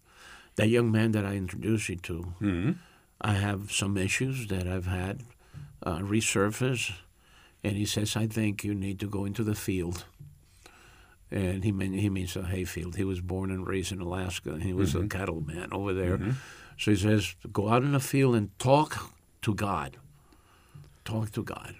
That 0.55 0.69
young 0.69 0.91
man 0.91 1.11
that 1.11 1.25
I 1.25 1.35
introduced 1.35 1.89
you 1.89 1.97
to, 1.97 2.33
mm-hmm. 2.41 2.71
I 3.19 3.33
have 3.33 3.71
some 3.71 3.97
issues 3.97 4.47
that 4.47 4.67
I've 4.67 4.85
had 4.85 5.23
uh, 5.83 5.99
resurface, 5.99 6.93
and 7.63 7.75
he 7.75 7.85
says, 7.85 8.15
I 8.15 8.27
think 8.27 8.63
you 8.63 8.73
need 8.73 8.99
to 8.99 9.07
go 9.07 9.25
into 9.25 9.43
the 9.43 9.55
field. 9.55 10.05
And 11.31 11.63
he 11.63 11.71
mean, 11.71 11.93
he 11.93 12.09
means 12.09 12.35
a 12.35 12.43
hayfield. 12.43 12.95
He 12.95 13.03
was 13.03 13.19
born 13.19 13.51
and 13.51 13.67
raised 13.67 13.91
in 13.91 13.99
Alaska. 13.99 14.51
And 14.51 14.63
he 14.63 14.73
was 14.73 14.93
a 14.93 14.99
mm-hmm. 14.99 15.07
cattleman 15.07 15.73
over 15.73 15.93
there. 15.93 16.17
Mm-hmm. 16.17 16.31
So 16.77 16.91
he 16.91 16.97
says, 16.97 17.35
go 17.51 17.69
out 17.69 17.83
in 17.83 17.93
the 17.93 17.99
field 17.99 18.35
and 18.35 18.57
talk 18.59 19.11
to 19.41 19.53
God. 19.53 19.97
Talk 21.03 21.31
to 21.31 21.43
God. 21.43 21.75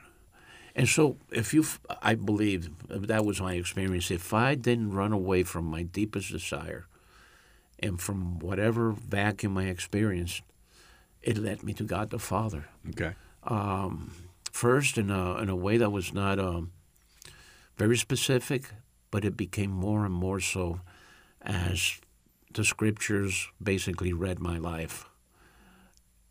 And 0.76 0.90
so, 0.90 1.18
if 1.32 1.54
you, 1.54 1.64
I 2.02 2.16
believe 2.16 2.70
that 2.90 3.24
was 3.24 3.40
my 3.40 3.54
experience. 3.54 4.12
If 4.12 4.34
I 4.34 4.56
didn't 4.56 4.92
run 4.92 5.14
away 5.14 5.44
from 5.44 5.66
my 5.66 5.84
deepest 5.84 6.32
desire, 6.32 6.88
and 7.86 8.00
from 8.02 8.40
whatever 8.40 8.92
vacuum 8.92 9.58
I 9.58 9.66
experienced, 9.70 10.42
it 11.22 11.38
led 11.38 11.64
me 11.64 11.74
to 11.74 11.84
God 11.84 12.10
the 12.10 12.20
Father 12.20 12.66
Okay. 12.90 13.14
um, 13.44 14.12
first 14.52 14.98
in 14.98 15.10
a 15.12 15.38
in 15.42 15.50
a 15.50 15.56
way 15.56 15.78
that 15.78 15.92
was 15.92 16.14
not 16.14 16.40
um, 16.40 16.72
very 17.78 17.98
specific, 17.98 18.72
but 19.12 19.24
it 19.26 19.36
became 19.38 19.72
more 19.72 20.06
and 20.06 20.14
more 20.14 20.40
so 20.40 20.80
as 21.42 22.00
the 22.54 22.64
scriptures 22.64 23.50
basically 23.62 24.14
read 24.14 24.40
my 24.40 24.58
life. 24.58 25.06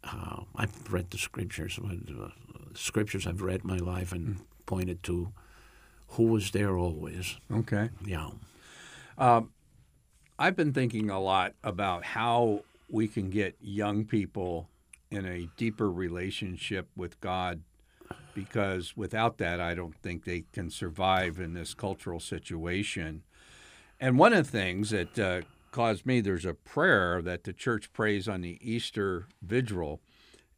Uh, 0.03 0.45
I've 0.57 0.93
read 0.93 1.11
the 1.11 1.19
scriptures. 1.19 1.79
uh, 1.79 2.29
scriptures 2.75 3.27
I've 3.27 3.43
read 3.43 3.65
my 3.65 3.77
life 3.79 4.13
and 4.13 4.37
pointed 4.67 5.03
to 5.03 5.33
who 6.17 6.25
was 6.25 6.51
there 6.51 6.77
always. 6.77 7.37
Okay. 7.51 7.91
Yeah. 8.05 8.31
I've 10.37 10.57
been 10.57 10.73
thinking 10.73 11.11
a 11.11 11.21
lot 11.21 11.55
about 11.63 12.05
how 12.05 12.65
we 12.89 13.07
can 13.07 13.31
get 13.31 13.57
young 13.61 14.05
people 14.05 14.69
in 15.09 15.25
a 15.25 15.49
deeper 15.57 15.89
relationship 15.89 16.89
with 16.97 17.21
God 17.21 17.63
because 18.35 18.97
without 18.97 19.39
that, 19.39 19.61
I 19.61 19.75
don't 19.75 19.95
think 20.03 20.25
they 20.25 20.45
can 20.53 20.71
survive 20.71 21.39
in 21.39 21.55
this 21.55 21.73
cultural 21.73 22.19
situation. 22.19 23.23
And 24.01 24.19
one 24.19 24.33
of 24.33 24.47
the 24.47 24.59
things 24.59 24.91
that 24.91 25.19
uh, 25.19 25.43
caused 25.71 26.05
me, 26.05 26.21
there's 26.21 26.45
a 26.45 26.55
prayer 26.55 27.23
that 27.23 27.45
the 27.45 27.53
church 27.53 27.93
prays 27.93 28.27
on 28.27 28.41
the 28.41 28.59
Easter 28.61 29.29
Vigil. 29.41 30.01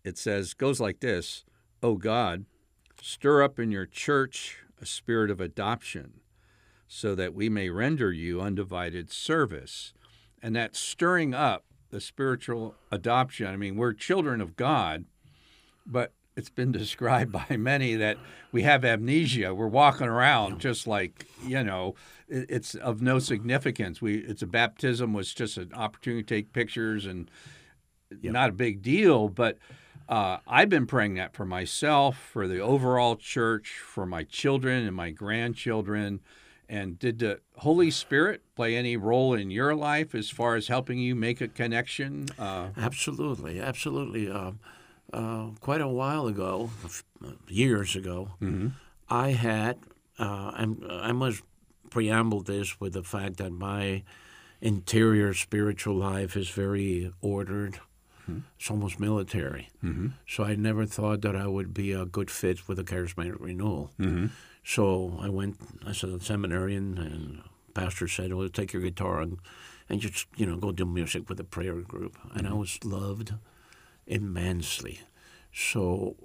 It 0.04 0.16
says, 0.16 0.54
goes 0.54 0.80
like 0.80 1.00
this 1.00 1.45
Oh 1.83 1.97
God, 1.97 2.47
stir 3.02 3.42
up 3.42 3.59
in 3.59 3.71
your 3.71 3.87
church 3.87 4.61
a 4.80 4.87
spirit 4.87 5.30
of 5.30 5.38
adoption 5.38 6.21
so 6.88 7.14
that 7.14 7.35
we 7.35 7.49
may 7.49 7.69
render 7.69 8.12
you 8.12 8.40
undivided 8.40 9.11
service. 9.11 9.93
And 10.43 10.55
that 10.57 10.76
stirring 10.76 11.35
up 11.35 11.64
the 11.90 12.00
spiritual 12.00 12.75
adoption, 12.90 13.47
I 13.47 13.57
mean, 13.57 13.76
we're 13.76 13.93
children 13.93 14.40
of 14.40 14.57
God, 14.57 15.05
but 15.85 16.12
it's 16.37 16.50
been 16.50 16.73
described 16.73 17.33
by 17.33 17.57
many 17.57 17.97
that 17.97 18.19
we 18.52 18.62
have 18.62 18.85
amnesia. 18.85 19.55
We're 19.55 19.66
walking 19.66 20.07
around 20.07 20.61
just 20.61 20.87
like, 20.87 21.26
you 21.45 21.64
know, 21.64 21.95
it's 22.28 22.75
of 22.75 23.00
no 23.02 23.19
significance. 23.19 24.02
We 24.02 24.16
it's 24.19 24.43
a 24.43 24.47
baptism 24.47 25.12
was 25.12 25.33
just 25.33 25.57
an 25.57 25.73
opportunity 25.75 26.23
to 26.23 26.35
take 26.35 26.52
pictures 26.52 27.07
and 27.07 27.31
not 28.23 28.50
a 28.50 28.52
big 28.52 28.83
deal, 28.83 29.28
but 29.28 29.59
uh, 30.09 30.38
I've 30.47 30.69
been 30.69 30.87
praying 30.87 31.14
that 31.14 31.35
for 31.35 31.45
myself, 31.45 32.16
for 32.16 32.47
the 32.47 32.61
overall 32.61 33.16
church, 33.16 33.78
for 33.78 34.07
my 34.07 34.23
children 34.23 34.87
and 34.87 34.95
my 34.95 35.11
grandchildren. 35.11 36.21
And 36.69 36.99
did 36.99 37.21
the 37.21 37.41
Holy 37.59 37.91
Spirit 37.91 38.43
play 38.57 38.75
any 38.77 38.97
role 38.97 39.35
in 39.35 39.51
your 39.51 39.75
life 39.75 40.15
as 40.15 40.31
far 40.31 40.57
as 40.57 40.67
helping 40.69 40.99
you 40.99 41.15
make 41.15 41.41
a 41.41 41.49
connection? 41.49 42.27
Uh, 42.39 42.69
Absolutely, 42.77 43.61
absolutely. 43.61 44.29
Uh, 44.31 44.53
uh, 45.13 45.47
quite 45.61 45.81
a 45.81 45.87
while 45.89 46.27
ago, 46.27 46.71
years 47.49 47.95
ago, 47.95 48.31
I 49.09 49.31
had. 49.31 49.79
Uh, 50.19 50.51
I'm, 50.55 50.85
I 50.91 51.13
must 51.13 51.43
preamble 51.91 52.43
this 52.43 52.81
with 52.81 52.95
the 52.95 53.03
fact 53.05 53.37
that 53.37 53.53
my 53.53 54.03
interior 54.61 55.35
spiritual 55.35 55.95
life 55.95 56.37
is 56.37 56.49
very 56.49 57.13
ordered. 57.21 57.79
It's 58.59 58.69
almost 58.71 58.99
military. 58.99 59.69
So 60.27 60.43
I 60.43 60.57
never 60.57 60.85
thought 60.85 61.21
that 61.21 61.37
I 61.37 61.47
would 61.47 61.73
be 61.73 61.93
a 61.93 62.05
good 62.05 62.29
fit 62.29 62.67
with 62.67 62.77
a 62.81 62.83
charismatic 62.85 63.37
renewal. 63.39 63.93
So 64.67 65.17
I 65.23 65.29
went 65.29 65.59
as 65.87 66.01
the 66.01 66.19
seminarian, 66.21 66.99
and 66.99 67.43
pastor 67.73 68.09
said, 68.09 68.33
"Well, 68.35 68.49
take 68.49 68.73
your 68.73 68.83
guitar 68.83 69.21
and, 69.21 69.39
and 69.89 70.01
just 70.01 70.27
you 70.37 70.45
know 70.45 70.57
go 70.57 70.73
do 70.73 70.85
music 70.85 71.29
with 71.29 71.39
a 71.39 71.45
prayer 71.45 71.81
group." 71.83 72.19
And 72.35 72.49
I 72.49 72.53
was 72.53 72.79
loved 72.85 73.33
immensely. 74.09 75.03
So 75.53 76.17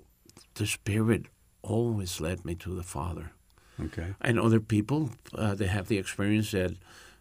the 0.56 0.66
Spirit 0.66 1.28
always 1.62 2.20
led 2.20 2.44
me 2.44 2.56
to 2.56 2.74
the 2.74 2.84
Father. 2.84 3.32
okay. 3.80 4.16
And 4.20 4.40
other 4.40 4.60
people, 4.60 5.12
uh, 5.36 5.54
they 5.54 5.68
have 5.68 5.88
the 5.88 6.00
experience 6.00 6.50
that 6.52 6.72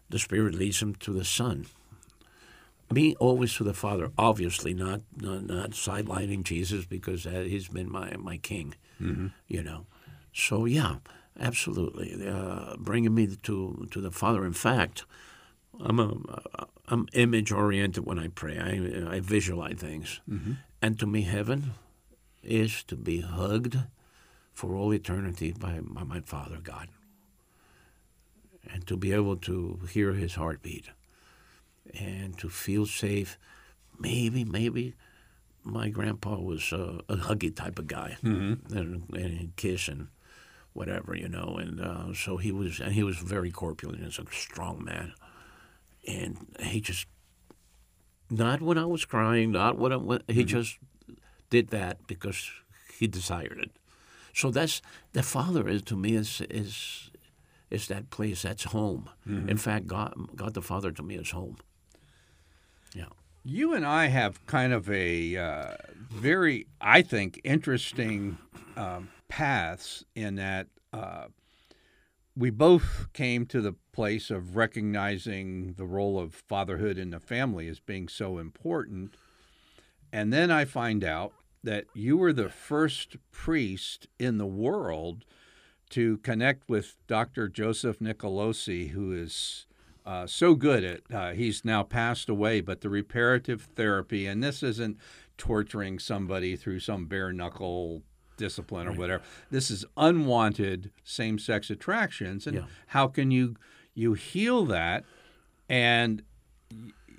the 0.09 0.19
Spirit 0.19 0.55
leads 0.55 0.79
them 0.79 0.95
to 0.95 1.13
the 1.13 1.23
Son. 1.23 1.67
Me, 2.91 3.15
always 3.19 3.53
to 3.57 3.63
the 3.63 3.75
Father. 3.75 4.11
Obviously, 4.17 4.73
not 4.73 5.01
not, 5.15 5.45
not 5.45 5.69
sidelining 5.71 6.43
Jesus 6.43 6.85
because 6.85 7.27
uh, 7.27 7.45
he's 7.47 7.67
been 7.67 7.91
my 7.91 8.15
my 8.17 8.37
King. 8.37 8.73
You 9.47 9.63
know, 9.63 9.85
so 10.33 10.65
yeah, 10.65 10.95
absolutely, 11.39 12.27
uh, 12.27 12.75
bringing 12.77 13.13
me 13.13 13.35
to 13.43 13.87
to 13.91 14.01
the 14.01 14.11
Father. 14.11 14.45
In 14.45 14.53
fact, 14.53 15.05
I'm 15.79 15.99
a 15.99 16.17
I'm 16.87 17.07
image 17.13 17.51
oriented 17.51 18.05
when 18.05 18.19
I 18.19 18.27
pray. 18.27 18.57
I 18.59 19.15
I 19.15 19.19
visualize 19.19 19.75
things, 19.77 20.19
and 20.81 20.99
to 20.99 21.07
me, 21.07 21.21
heaven 21.21 21.71
is 22.43 22.83
to 22.83 22.95
be 22.95 23.21
hugged 23.21 23.77
for 24.53 24.75
all 24.75 24.93
eternity 24.93 25.53
by, 25.57 25.79
by 25.81 26.03
my 26.03 26.19
Father 26.21 26.59
God, 26.61 26.89
and 28.71 28.85
to 28.87 28.97
be 28.97 29.13
able 29.13 29.37
to 29.37 29.79
hear 29.89 30.13
His 30.13 30.35
heartbeat, 30.35 30.89
and 31.97 32.37
to 32.37 32.49
feel 32.49 32.85
safe. 32.85 33.37
Maybe, 33.99 34.43
maybe 34.43 34.95
my 35.63 35.89
grandpa 35.89 36.39
was 36.39 36.73
uh, 36.73 37.01
a 37.07 37.17
huggy 37.17 37.55
type 37.55 37.77
of 37.79 37.87
guy, 37.87 38.17
mm-hmm. 38.23 38.75
and, 38.75 39.03
and 39.13 39.55
kiss 39.55 39.87
and 39.87 40.07
whatever, 40.73 41.15
you 41.15 41.27
know. 41.27 41.57
And 41.59 41.81
uh, 41.81 42.13
so 42.13 42.37
he 42.37 42.51
was, 42.51 42.79
and 42.79 42.93
he 42.93 43.03
was 43.03 43.17
very 43.17 43.51
corpulent. 43.51 44.03
He's 44.03 44.19
a 44.19 44.25
strong 44.31 44.83
man, 44.83 45.13
and 46.07 46.47
he 46.59 46.81
just 46.81 47.07
not 48.29 48.61
when 48.61 48.77
I 48.77 48.85
was 48.85 49.05
crying, 49.05 49.51
not 49.51 49.77
when, 49.77 49.91
I, 49.91 49.97
when 49.97 50.21
he 50.27 50.41
mm-hmm. 50.41 50.47
just 50.47 50.77
did 51.49 51.69
that 51.69 52.07
because 52.07 52.49
he 52.97 53.07
desired 53.07 53.59
it. 53.59 53.71
So 54.33 54.49
that's 54.51 54.81
the 55.11 55.23
father 55.23 55.67
is 55.67 55.81
to 55.83 55.97
me 55.97 56.15
is 56.15 56.41
is 56.49 57.11
is 57.69 57.87
that 57.87 58.09
place 58.09 58.43
that's 58.43 58.65
home. 58.65 59.09
Mm-hmm. 59.27 59.49
In 59.49 59.57
fact, 59.57 59.87
God 59.87 60.13
God 60.35 60.53
the 60.53 60.61
Father 60.61 60.91
to 60.91 61.03
me 61.03 61.15
is 61.15 61.31
home. 61.31 61.57
Yeah. 62.93 63.05
You 63.43 63.73
and 63.73 63.85
I 63.85 64.07
have 64.07 64.45
kind 64.45 64.71
of 64.71 64.89
a 64.89 65.35
uh, 65.35 65.75
very, 66.11 66.67
I 66.79 67.01
think, 67.01 67.41
interesting 67.43 68.37
um, 68.77 69.09
paths 69.31 70.03
in 70.13 70.35
that 70.35 70.67
uh, 70.91 71.27
we 72.35 72.49
both 72.49 73.07
came 73.13 73.45
to 73.45 73.61
the 73.61 73.75
place 73.93 74.29
of 74.29 74.57
recognizing 74.57 75.73
the 75.77 75.85
role 75.85 76.19
of 76.19 76.33
fatherhood 76.33 76.97
in 76.97 77.11
the 77.11 77.19
family 77.19 77.69
as 77.69 77.79
being 77.79 78.09
so 78.09 78.37
important. 78.37 79.15
And 80.11 80.33
then 80.33 80.51
I 80.51 80.65
find 80.65 81.05
out 81.05 81.31
that 81.63 81.85
you 81.93 82.17
were 82.17 82.33
the 82.33 82.49
first 82.49 83.15
priest 83.31 84.07
in 84.19 84.37
the 84.37 84.45
world 84.45 85.23
to 85.91 86.17
connect 86.17 86.67
with 86.67 86.97
Dr. 87.07 87.47
Joseph 87.47 87.99
Nicolosi, 87.99 88.89
who 88.89 89.13
is 89.13 89.65
uh, 90.05 90.27
so 90.27 90.55
good 90.55 90.83
at, 90.83 91.01
uh, 91.13 91.31
he's 91.31 91.63
now 91.63 91.83
passed 91.83 92.27
away, 92.27 92.59
but 92.59 92.81
the 92.81 92.89
reparative 92.89 93.61
therapy, 93.75 94.25
and 94.25 94.43
this 94.43 94.61
isn't 94.61 94.97
torturing 95.37 95.99
somebody 95.99 96.57
through 96.57 96.79
some 96.79 97.05
bare 97.05 97.31
knuckle 97.31 98.03
discipline 98.41 98.87
or 98.87 98.89
right. 98.89 98.99
whatever. 98.99 99.23
This 99.51 99.71
is 99.71 99.85
unwanted 99.95 100.91
same 101.03 101.39
sex 101.39 101.69
attractions. 101.69 102.47
And 102.47 102.57
yeah. 102.57 102.63
how 102.87 103.07
can 103.07 103.31
you 103.31 103.55
you 103.93 104.13
heal 104.13 104.65
that? 104.65 105.05
And 105.69 106.23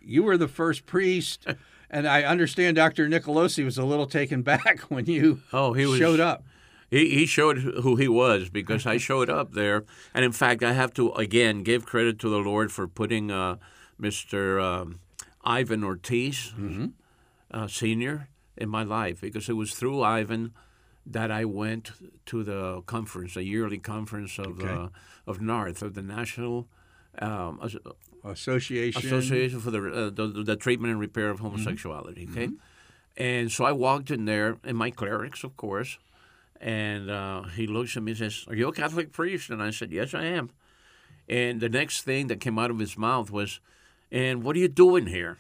you 0.03 0.25
were 0.25 0.37
the 0.37 0.49
first 0.49 0.85
priest. 0.85 1.47
and 1.91 2.07
I 2.07 2.25
understand 2.25 2.77
Dr. 2.77 3.09
Nicolosi 3.09 3.65
was 3.65 3.79
a 3.79 3.85
little 3.85 4.07
taken 4.07 4.43
back 4.43 4.81
when 4.89 5.07
you 5.07 5.41
oh, 5.53 5.73
he 5.73 5.87
was, 5.87 5.99
showed 5.99 6.21
up. 6.21 6.45
He, 6.91 7.09
he 7.11 7.27
showed 7.27 7.59
who 7.59 7.97
he 7.97 8.09
was 8.09 8.51
because 8.51 8.85
I 8.85 8.99
showed 8.99 9.31
up 9.31 9.53
there. 9.53 9.85
And 10.13 10.25
in 10.25 10.33
fact, 10.33 10.63
I 10.63 10.73
have 10.73 10.93
to, 10.95 11.13
again, 11.13 11.63
give 11.63 11.87
credit 11.87 12.19
to 12.19 12.29
the 12.29 12.39
Lord 12.39 12.71
for 12.71 12.87
putting 12.87 13.31
uh, 13.31 13.57
Mr. 13.99 14.63
Um, 14.63 15.01
Ivan 15.43 15.83
Ortiz, 15.83 16.53
mm-hmm. 16.55 16.87
uh, 17.51 17.67
Sr., 17.67 18.29
in 18.57 18.69
my 18.69 18.83
life 18.83 19.21
because 19.21 19.49
it 19.49 19.55
was 19.55 19.75
through 19.75 20.03
Ivan 20.03 20.53
that 21.07 21.31
I 21.31 21.45
went 21.45 21.93
to 22.27 22.45
the 22.45 22.83
conference, 22.87 23.37
a 23.37 23.45
yearly 23.45 23.79
conference 23.79 24.39
of 24.39 24.61
okay. 24.61 24.69
uh, 24.69 24.89
of 25.27 25.41
NARTH, 25.41 25.83
of 25.83 25.95
the 25.95 26.03
National 26.03 26.69
um, 27.19 27.61
Association 28.25 29.05
Association 29.05 29.61
for 29.61 29.71
the, 29.71 29.79
uh, 29.79 30.11
the, 30.11 30.43
the 30.45 30.57
treatment 30.57 30.93
and 30.93 31.01
repair 31.01 31.31
of 31.31 31.41
homosexuality. 31.41 32.27
Mm-hmm. 32.27 32.33
Okay, 32.33 32.47
mm-hmm. 32.47 33.23
and 33.23 33.53
so 33.53 33.65
I 33.65 33.73
walked 33.73 34.11
in 34.11 34.25
there, 34.25 34.59
and 34.65 34.77
my 34.77 34.91
clerics, 34.91 35.45
of 35.45 35.57
course, 35.57 35.99
and 36.63 37.11
uh, 37.11 37.43
he 37.43 37.67
looks 37.67 37.97
at 37.97 38.05
me 38.05 38.13
and 38.13 38.19
says, 38.19 38.45
Are 38.49 38.55
you 38.55 38.69
a 38.69 38.73
Catholic 38.73 39.13
priest? 39.13 39.51
And 39.51 39.61
I 39.63 39.71
said, 39.71 39.91
Yes, 39.91 40.15
I 40.15 40.25
am. 40.25 40.51
And 41.29 41.61
the 41.61 41.69
next 41.69 42.03
thing 42.03 42.29
that 42.29 42.41
came 42.41 42.59
out 42.59 42.71
of 42.71 42.79
his 42.79 42.97
mouth 42.97 43.31
was, 43.31 43.59
And 44.13 44.45
what 44.45 44.55
are 44.55 44.61
you 44.61 44.69
doing 44.69 45.07
here? 45.07 45.39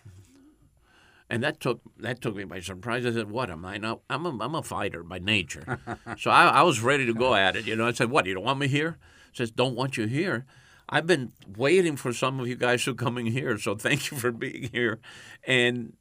And 1.32 1.42
that 1.42 1.60
took 1.60 1.80
that 1.96 2.20
took 2.20 2.36
me 2.36 2.44
by 2.44 2.60
surprise. 2.60 3.06
I 3.06 3.12
said, 3.12 3.30
"What 3.30 3.48
am 3.48 3.64
I? 3.64 3.78
Now 3.78 4.02
I'm 4.10 4.26
a, 4.26 4.44
I'm 4.44 4.54
a 4.54 4.62
fighter 4.62 5.02
by 5.02 5.18
nature, 5.18 5.80
so 6.18 6.30
I, 6.30 6.44
I 6.48 6.62
was 6.62 6.80
ready 6.80 7.06
to 7.06 7.14
go 7.14 7.34
at 7.34 7.56
it. 7.56 7.66
You 7.66 7.74
know, 7.74 7.86
I 7.86 7.92
said, 7.92 8.10
"What? 8.10 8.26
You 8.26 8.34
don't 8.34 8.44
want 8.44 8.58
me 8.58 8.68
here?" 8.68 8.98
He 9.32 9.38
says, 9.38 9.50
"Don't 9.50 9.74
want 9.74 9.96
you 9.96 10.06
here." 10.06 10.44
I've 10.90 11.06
been 11.06 11.32
waiting 11.56 11.96
for 11.96 12.12
some 12.12 12.38
of 12.38 12.48
you 12.48 12.54
guys 12.54 12.84
to 12.84 12.94
come 12.94 13.16
in 13.16 13.24
here, 13.24 13.56
so 13.56 13.74
thank 13.74 14.10
you 14.10 14.18
for 14.18 14.30
being 14.30 14.68
here. 14.74 15.00
And 15.46 15.94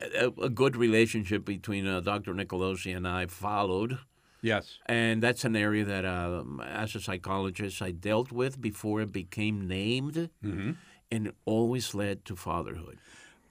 a, 0.00 0.32
a 0.42 0.48
good 0.48 0.74
relationship 0.74 1.44
between 1.44 1.86
uh, 1.86 2.00
Dr. 2.00 2.34
Nicolosi 2.34 2.96
and 2.96 3.06
I 3.06 3.26
followed. 3.26 4.00
Yes. 4.40 4.78
And 4.86 5.22
that's 5.22 5.44
an 5.44 5.54
area 5.54 5.84
that, 5.84 6.04
uh, 6.04 6.42
as 6.66 6.96
a 6.96 7.00
psychologist, 7.00 7.80
I 7.80 7.92
dealt 7.92 8.32
with 8.32 8.60
before 8.60 9.00
it 9.00 9.12
became 9.12 9.68
named, 9.68 10.30
mm-hmm. 10.44 10.72
and 11.12 11.26
it 11.28 11.36
always 11.44 11.94
led 11.94 12.24
to 12.24 12.34
fatherhood. 12.34 12.98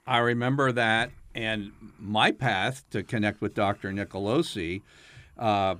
I 0.06 0.18
remember 0.18 0.72
that. 0.72 1.10
And 1.34 1.72
my 1.98 2.30
path 2.30 2.84
to 2.90 3.02
connect 3.02 3.40
with 3.40 3.54
Dr. 3.54 3.90
Nicolosi, 3.90 4.82
uh, 5.38 5.76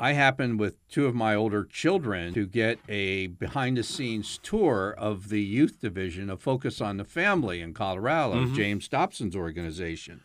I 0.00 0.12
happened 0.12 0.58
with 0.58 0.86
two 0.88 1.06
of 1.06 1.14
my 1.14 1.34
older 1.34 1.64
children 1.64 2.34
to 2.34 2.46
get 2.46 2.78
a 2.88 3.28
behind 3.28 3.76
the 3.76 3.82
scenes 3.84 4.38
tour 4.42 4.94
of 4.98 5.28
the 5.28 5.42
youth 5.42 5.80
division 5.80 6.30
of 6.30 6.40
Focus 6.40 6.80
on 6.80 6.96
the 6.96 7.04
Family 7.04 7.60
in 7.60 7.74
Colorado, 7.74 8.34
mm-hmm. 8.34 8.54
James 8.54 8.88
Dobson's 8.88 9.36
organization. 9.36 10.20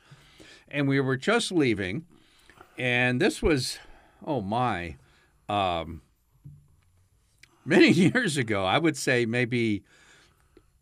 And 0.69 0.87
we 0.87 0.99
were 0.99 1.17
just 1.17 1.51
leaving, 1.51 2.05
and 2.77 3.21
this 3.21 3.41
was 3.41 3.77
oh 4.25 4.41
my, 4.41 4.95
um, 5.47 6.01
many 7.65 7.89
years 7.91 8.37
ago. 8.37 8.65
I 8.65 8.77
would 8.77 8.97
say 8.97 9.25
maybe 9.25 9.83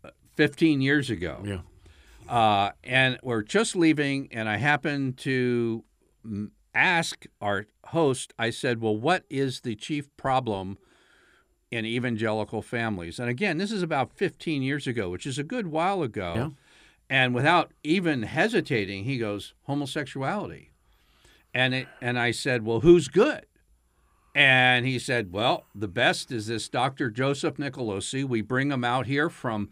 uh, 0.04 0.12
15 0.36 0.82
years 0.82 1.10
ago. 1.10 1.42
Yeah. 1.46 1.60
Uh, 2.30 2.72
and 2.84 3.18
we're 3.24 3.44
just 3.44 3.76
leaving, 3.76 4.28
and 4.32 4.50
I 4.50 4.58
happened 4.58 5.18
to 5.20 5.84
ask 6.74 7.26
our 7.42 7.66
host, 7.88 8.34
I 8.38 8.50
said, 8.50 8.82
Well, 8.82 8.96
what 8.96 9.26
is 9.30 9.62
the 9.62 9.76
chief 9.76 10.16
problem 10.18 10.78
in 11.72 11.86
evangelical 11.86 12.62
families? 12.62 13.20
And 13.20 13.30
again, 13.30 13.58
this 13.58 13.72
is 13.72 13.82
about 13.82 14.12
15 14.12 14.62
years 14.62 14.88
ago, 14.88 15.10
which 15.10 15.26
is 15.26 15.40
a 15.40 15.44
good 15.44 15.68
while 15.68 16.04
ago. 16.04 16.34
Yeah. 16.36 16.50
And 17.10 17.34
without 17.34 17.72
even 17.84 18.24
hesitating, 18.24 19.06
he 19.06 19.18
goes, 19.18 19.54
Homosexuality. 19.64 20.72
And 21.54 21.74
it, 21.74 21.88
and 22.02 22.20
I 22.20 22.32
said, 22.32 22.66
"Well, 22.66 22.82
who's 22.82 23.08
good?" 23.08 23.46
And 24.36 24.86
he 24.86 25.00
said, 25.00 25.32
"Well, 25.32 25.66
the 25.74 25.88
best 25.88 26.32
is 26.32 26.48
this 26.48 26.70
Dr. 26.70 27.10
Joseph 27.10 27.56
Nicolosi. 27.56 28.24
We 28.24 28.42
bring 28.42 28.72
him 28.72 28.84
out 28.84 29.08
here 29.08 29.30
from 29.30 29.70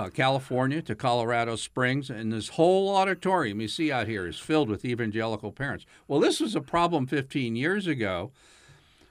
uh, 0.00 0.08
California 0.08 0.80
to 0.80 0.94
Colorado 0.94 1.56
Springs, 1.56 2.08
and 2.08 2.32
this 2.32 2.50
whole 2.50 2.94
auditorium 2.96 3.60
you 3.60 3.68
see 3.68 3.92
out 3.92 4.08
here 4.08 4.26
is 4.26 4.38
filled 4.38 4.70
with 4.70 4.84
evangelical 4.84 5.52
parents. 5.52 5.84
Well, 6.08 6.20
this 6.20 6.40
was 6.40 6.56
a 6.56 6.60
problem 6.62 7.06
15 7.06 7.54
years 7.54 7.86
ago. 7.86 8.32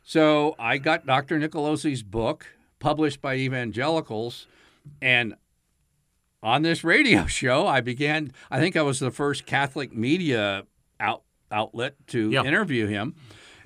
So 0.03 0.55
I 0.57 0.79
got 0.79 1.05
Dr. 1.05 1.39
Nicolosi's 1.39 2.01
book 2.01 2.47
published 2.79 3.21
by 3.21 3.35
evangelicals, 3.35 4.47
and 4.99 5.35
on 6.41 6.63
this 6.63 6.83
radio 6.83 7.25
show, 7.27 7.67
I 7.67 7.81
began. 7.81 8.31
I 8.49 8.59
think 8.59 8.75
I 8.75 8.81
was 8.81 8.99
the 8.99 9.11
first 9.11 9.45
Catholic 9.45 9.93
media 9.95 10.63
out 10.99 11.21
outlet 11.51 11.95
to 12.07 12.33
interview 12.33 12.87
him. 12.87 13.15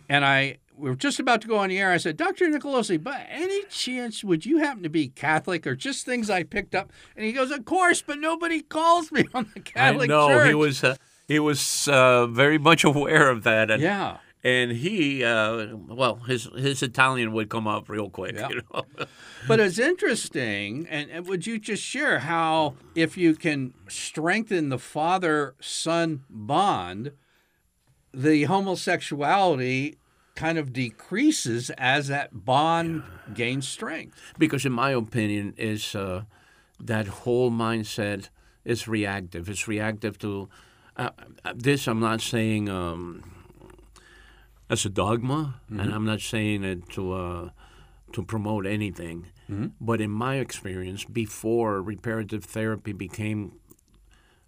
And 0.09 0.25
I 0.25 0.57
we 0.77 0.89
were 0.89 0.95
just 0.95 1.19
about 1.19 1.41
to 1.41 1.47
go 1.47 1.57
on 1.57 1.69
the 1.69 1.79
air. 1.79 1.91
I 1.91 1.97
said, 1.97 2.17
Dr. 2.17 2.47
Nicolosi, 2.47 3.01
by 3.01 3.25
any 3.29 3.63
chance 3.65 4.23
would 4.23 4.45
you 4.45 4.57
happen 4.59 4.83
to 4.83 4.89
be 4.89 5.07
Catholic 5.07 5.65
or 5.67 5.75
just 5.75 6.05
things 6.05 6.29
I 6.29 6.43
picked 6.43 6.75
up? 6.75 6.91
And 7.15 7.25
he 7.25 7.31
goes, 7.31 7.51
Of 7.51 7.65
course, 7.65 8.01
but 8.01 8.19
nobody 8.19 8.61
calls 8.61 9.11
me 9.11 9.25
on 9.33 9.51
the 9.53 9.59
Catholic 9.59 10.09
I 10.09 10.13
know. 10.13 10.27
Church. 10.27 10.47
He 10.47 10.55
was 10.55 10.83
uh, 10.83 10.95
he 11.27 11.39
was 11.39 11.87
uh, 11.87 12.27
very 12.27 12.57
much 12.57 12.83
aware 12.83 13.29
of 13.29 13.43
that. 13.43 13.71
And, 13.71 13.81
yeah. 13.81 14.17
And 14.45 14.71
he, 14.71 15.23
uh, 15.23 15.77
well, 15.87 16.15
his 16.15 16.49
his 16.55 16.83
Italian 16.83 17.31
would 17.31 17.49
come 17.49 17.65
up 17.65 17.87
real 17.87 18.09
quick. 18.09 18.35
Yeah. 18.35 18.49
You 18.49 18.61
know? 18.73 18.83
but 19.47 19.61
it's 19.61 19.79
interesting, 19.79 20.85
and, 20.89 21.09
and 21.09 21.25
would 21.27 21.47
you 21.47 21.59
just 21.59 21.81
share 21.81 22.19
how, 22.19 22.75
if 22.93 23.15
you 23.15 23.35
can 23.35 23.73
strengthen 23.87 24.67
the 24.67 24.77
father 24.77 25.55
son 25.61 26.25
bond, 26.29 27.13
the 28.13 28.43
homosexuality 28.43 29.97
kind 30.35 30.57
of 30.57 30.73
decreases 30.73 31.69
as 31.71 32.07
that 32.07 32.45
bond 32.45 33.03
yeah. 33.27 33.33
gains 33.33 33.67
strength. 33.67 34.19
Because, 34.37 34.65
in 34.65 34.71
my 34.71 34.91
opinion, 34.91 35.53
is 35.57 35.95
uh, 35.95 36.23
that 36.79 37.07
whole 37.07 37.51
mindset 37.51 38.29
is 38.65 38.87
reactive. 38.87 39.49
It's 39.49 39.67
reactive 39.67 40.17
to 40.19 40.49
uh, 40.97 41.09
uh, 41.43 41.53
this. 41.55 41.87
I'm 41.87 41.99
not 41.99 42.21
saying 42.21 42.69
um, 42.69 43.23
as 44.69 44.85
a 44.85 44.89
dogma, 44.89 45.55
mm-hmm. 45.65 45.79
and 45.79 45.93
I'm 45.93 46.05
not 46.05 46.21
saying 46.21 46.63
it 46.63 46.89
to 46.89 47.13
uh, 47.13 47.49
to 48.13 48.23
promote 48.23 48.65
anything. 48.65 49.27
Mm-hmm. 49.49 49.67
But 49.81 50.01
in 50.01 50.11
my 50.11 50.35
experience, 50.35 51.03
before 51.03 51.81
reparative 51.81 52.45
therapy 52.45 52.93
became 52.93 53.59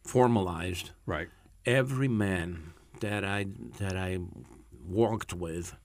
formalized, 0.04 0.91
right, 1.06 1.28
every 1.65 2.08
man 2.08 2.74
that 3.02 3.26
I 3.26 3.48
that 3.80 3.98
I 3.98 4.19
worked 4.89 5.34
with 5.34 5.76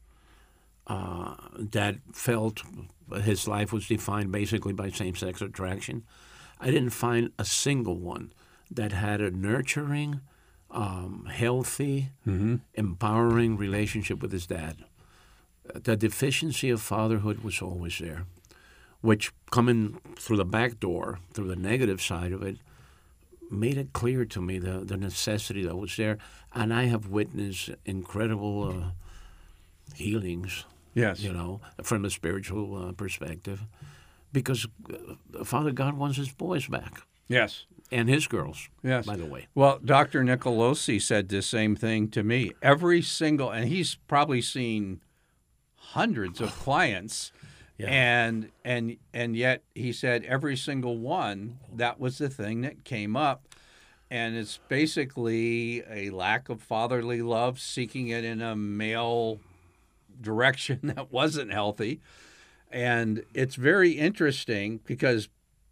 uh, 0.86 1.34
that 1.56 1.96
felt 2.12 2.62
his 3.22 3.46
life 3.46 3.72
was 3.72 3.86
defined 3.88 4.32
basically 4.32 4.72
by 4.72 4.90
same-sex 4.90 5.40
attraction. 5.42 6.04
I 6.60 6.70
didn't 6.70 6.90
find 6.90 7.30
a 7.38 7.44
single 7.44 7.96
one 7.96 8.32
that 8.70 8.92
had 8.92 9.20
a 9.20 9.30
nurturing, 9.30 10.20
um, 10.70 11.26
healthy, 11.30 12.10
empowering 12.74 13.56
relationship 13.56 14.20
with 14.22 14.32
his 14.32 14.46
dad. 14.46 14.84
The 15.74 15.96
deficiency 15.96 16.70
of 16.70 16.80
fatherhood 16.80 17.42
was 17.44 17.62
always 17.62 17.98
there, 17.98 18.26
which 19.00 19.32
coming 19.50 20.00
through 20.16 20.38
the 20.38 20.44
back 20.44 20.80
door, 20.80 21.20
through 21.32 21.48
the 21.48 21.56
negative 21.56 22.02
side 22.02 22.32
of 22.32 22.42
it, 22.42 22.56
made 23.50 23.76
it 23.78 23.92
clear 23.92 24.24
to 24.24 24.40
me 24.40 24.58
the, 24.58 24.80
the 24.84 24.96
necessity 24.96 25.64
that 25.64 25.76
was 25.76 25.94
there. 25.96 26.18
And 26.54 26.72
I 26.74 26.84
have 26.84 27.08
witnessed 27.08 27.70
incredible 27.84 28.68
uh, 28.68 29.94
healings 29.94 30.64
Yes. 30.94 31.20
you 31.20 31.32
know, 31.32 31.60
from 31.84 32.04
a 32.04 32.10
spiritual 32.10 32.88
uh, 32.88 32.92
perspective, 32.92 33.62
because 34.32 34.66
uh, 35.38 35.44
Father 35.44 35.70
God 35.70 35.96
wants 35.96 36.16
his 36.16 36.30
boys 36.32 36.66
back 36.66 37.02
Yes. 37.28 37.64
and 37.92 38.08
his 38.08 38.26
girls. 38.26 38.68
Yes. 38.82 39.06
by 39.06 39.14
the 39.16 39.24
way. 39.26 39.46
Well, 39.54 39.78
Dr. 39.84 40.24
Nicolosi 40.24 41.00
said 41.00 41.28
the 41.28 41.42
same 41.42 41.76
thing 41.76 42.08
to 42.08 42.24
me. 42.24 42.52
Every 42.60 43.02
single, 43.02 43.50
and 43.50 43.68
he's 43.68 43.94
probably 44.08 44.42
seen 44.42 45.00
hundreds 45.76 46.40
of 46.40 46.50
clients, 46.58 47.30
and 47.88 48.50
and 48.64 48.96
and 49.14 49.36
yet 49.36 49.62
he 49.74 49.92
said 49.92 50.24
every 50.24 50.56
single 50.56 50.98
one 50.98 51.58
that 51.74 51.98
was 52.00 52.18
the 52.18 52.28
thing 52.28 52.60
that 52.62 52.84
came 52.84 53.16
up, 53.16 53.46
and 54.10 54.36
it's 54.36 54.58
basically 54.68 55.82
a 55.88 56.10
lack 56.10 56.48
of 56.48 56.60
fatherly 56.62 57.22
love, 57.22 57.58
seeking 57.60 58.08
it 58.08 58.24
in 58.24 58.40
a 58.42 58.54
male 58.56 59.40
direction 60.20 60.80
that 60.84 61.12
wasn't 61.12 61.52
healthy, 61.52 62.00
and 62.70 63.24
it's 63.34 63.54
very 63.54 63.92
interesting 63.92 64.80
because 64.84 65.28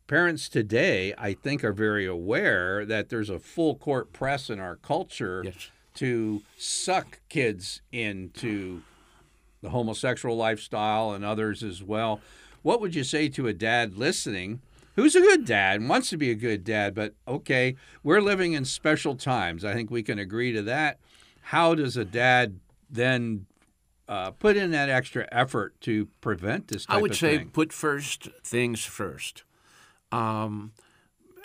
parents 0.07 0.49
today, 0.49 1.13
I 1.19 1.35
think, 1.35 1.63
are 1.63 1.73
very 1.73 2.07
aware 2.07 2.87
that 2.87 3.11
there's 3.11 3.29
a 3.29 3.39
full 3.39 3.75
court 3.75 4.13
press 4.13 4.49
in 4.49 4.59
our 4.59 4.77
culture 4.77 5.43
Yes. 5.45 5.71
to 5.97 6.43
suck 6.57 7.21
kids 7.29 7.83
into 7.93 8.83
the 9.63 9.71
homosexual 9.71 10.37
lifestyle 10.37 11.13
and 11.13 11.25
others 11.25 11.63
as 11.63 11.83
well. 11.83 12.21
What 12.63 12.81
would 12.81 12.95
you 12.95 13.05
say 13.05 13.29
to 13.31 13.47
a 13.47 13.53
dad 13.53 13.97
listening 13.97 14.61
who's 14.99 15.15
a 15.15 15.21
good 15.21 15.45
dad 15.45 15.81
and 15.81 15.89
wants 15.89 16.11
to 16.11 16.17
be 16.17 16.31
a 16.31 16.35
good 16.35 16.65
dad, 16.65 16.93
but 16.93 17.15
okay, 17.29 17.77
we're 18.03 18.21
living 18.21 18.55
in 18.55 18.65
special 18.65 19.15
times. 19.15 19.65
I 19.65 19.73
think 19.73 19.91
we 19.93 20.03
can 20.03 20.19
agree 20.19 20.53
to 20.53 20.63
that. 20.63 20.99
How 21.41 21.77
does 21.77 21.97
a 21.97 22.05
dad 22.05 22.59
then 22.91 23.47
uh, 24.09 24.33
put 24.33 24.57
in 24.57 24.73
that 24.73 24.89
extra 24.89 25.29
effort 25.31 25.81
to 25.83 26.09
prevent 26.21 26.67
this 26.67 26.85
type 26.85 26.97
I 26.97 27.01
would 27.01 27.15
say 27.15 27.39
thing? 27.39 27.51
put 27.51 27.73
first 27.73 28.29
things 28.43 28.85
first. 28.85 29.45
Um, 30.11 30.73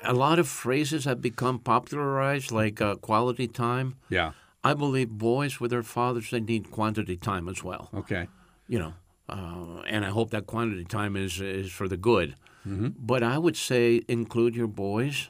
a 0.04 0.14
lot 0.14 0.40
of 0.40 0.48
phrases 0.48 1.06
have 1.06 1.22
become 1.22 1.60
popularized, 1.60 2.52
like 2.52 2.82
uh, 2.82 2.96
quality 2.96 3.48
time. 3.48 3.98
Yeah. 4.10 4.32
I 4.64 4.74
believe 4.74 5.10
boys 5.10 5.60
with 5.60 5.72
their 5.72 5.84
fathers 5.84 6.30
they 6.30 6.40
need 6.40 6.72
quantity 6.72 7.18
time 7.18 7.50
as 7.50 7.64
well. 7.64 7.90
Okay. 7.94 8.28
you 8.68 8.80
know, 8.80 8.94
uh, 9.30 9.82
and 9.88 10.06
I 10.06 10.10
hope 10.10 10.30
that 10.32 10.46
quantity 10.48 10.86
time 10.86 11.16
is 11.16 11.40
is 11.42 11.72
for 11.72 11.88
the 11.88 11.98
good. 11.98 12.36
Mm-hmm. 12.68 12.90
But 12.98 13.24
I 13.24 13.38
would 13.38 13.58
say 13.58 14.02
include 14.08 14.56
your 14.56 14.68
boys 14.68 15.30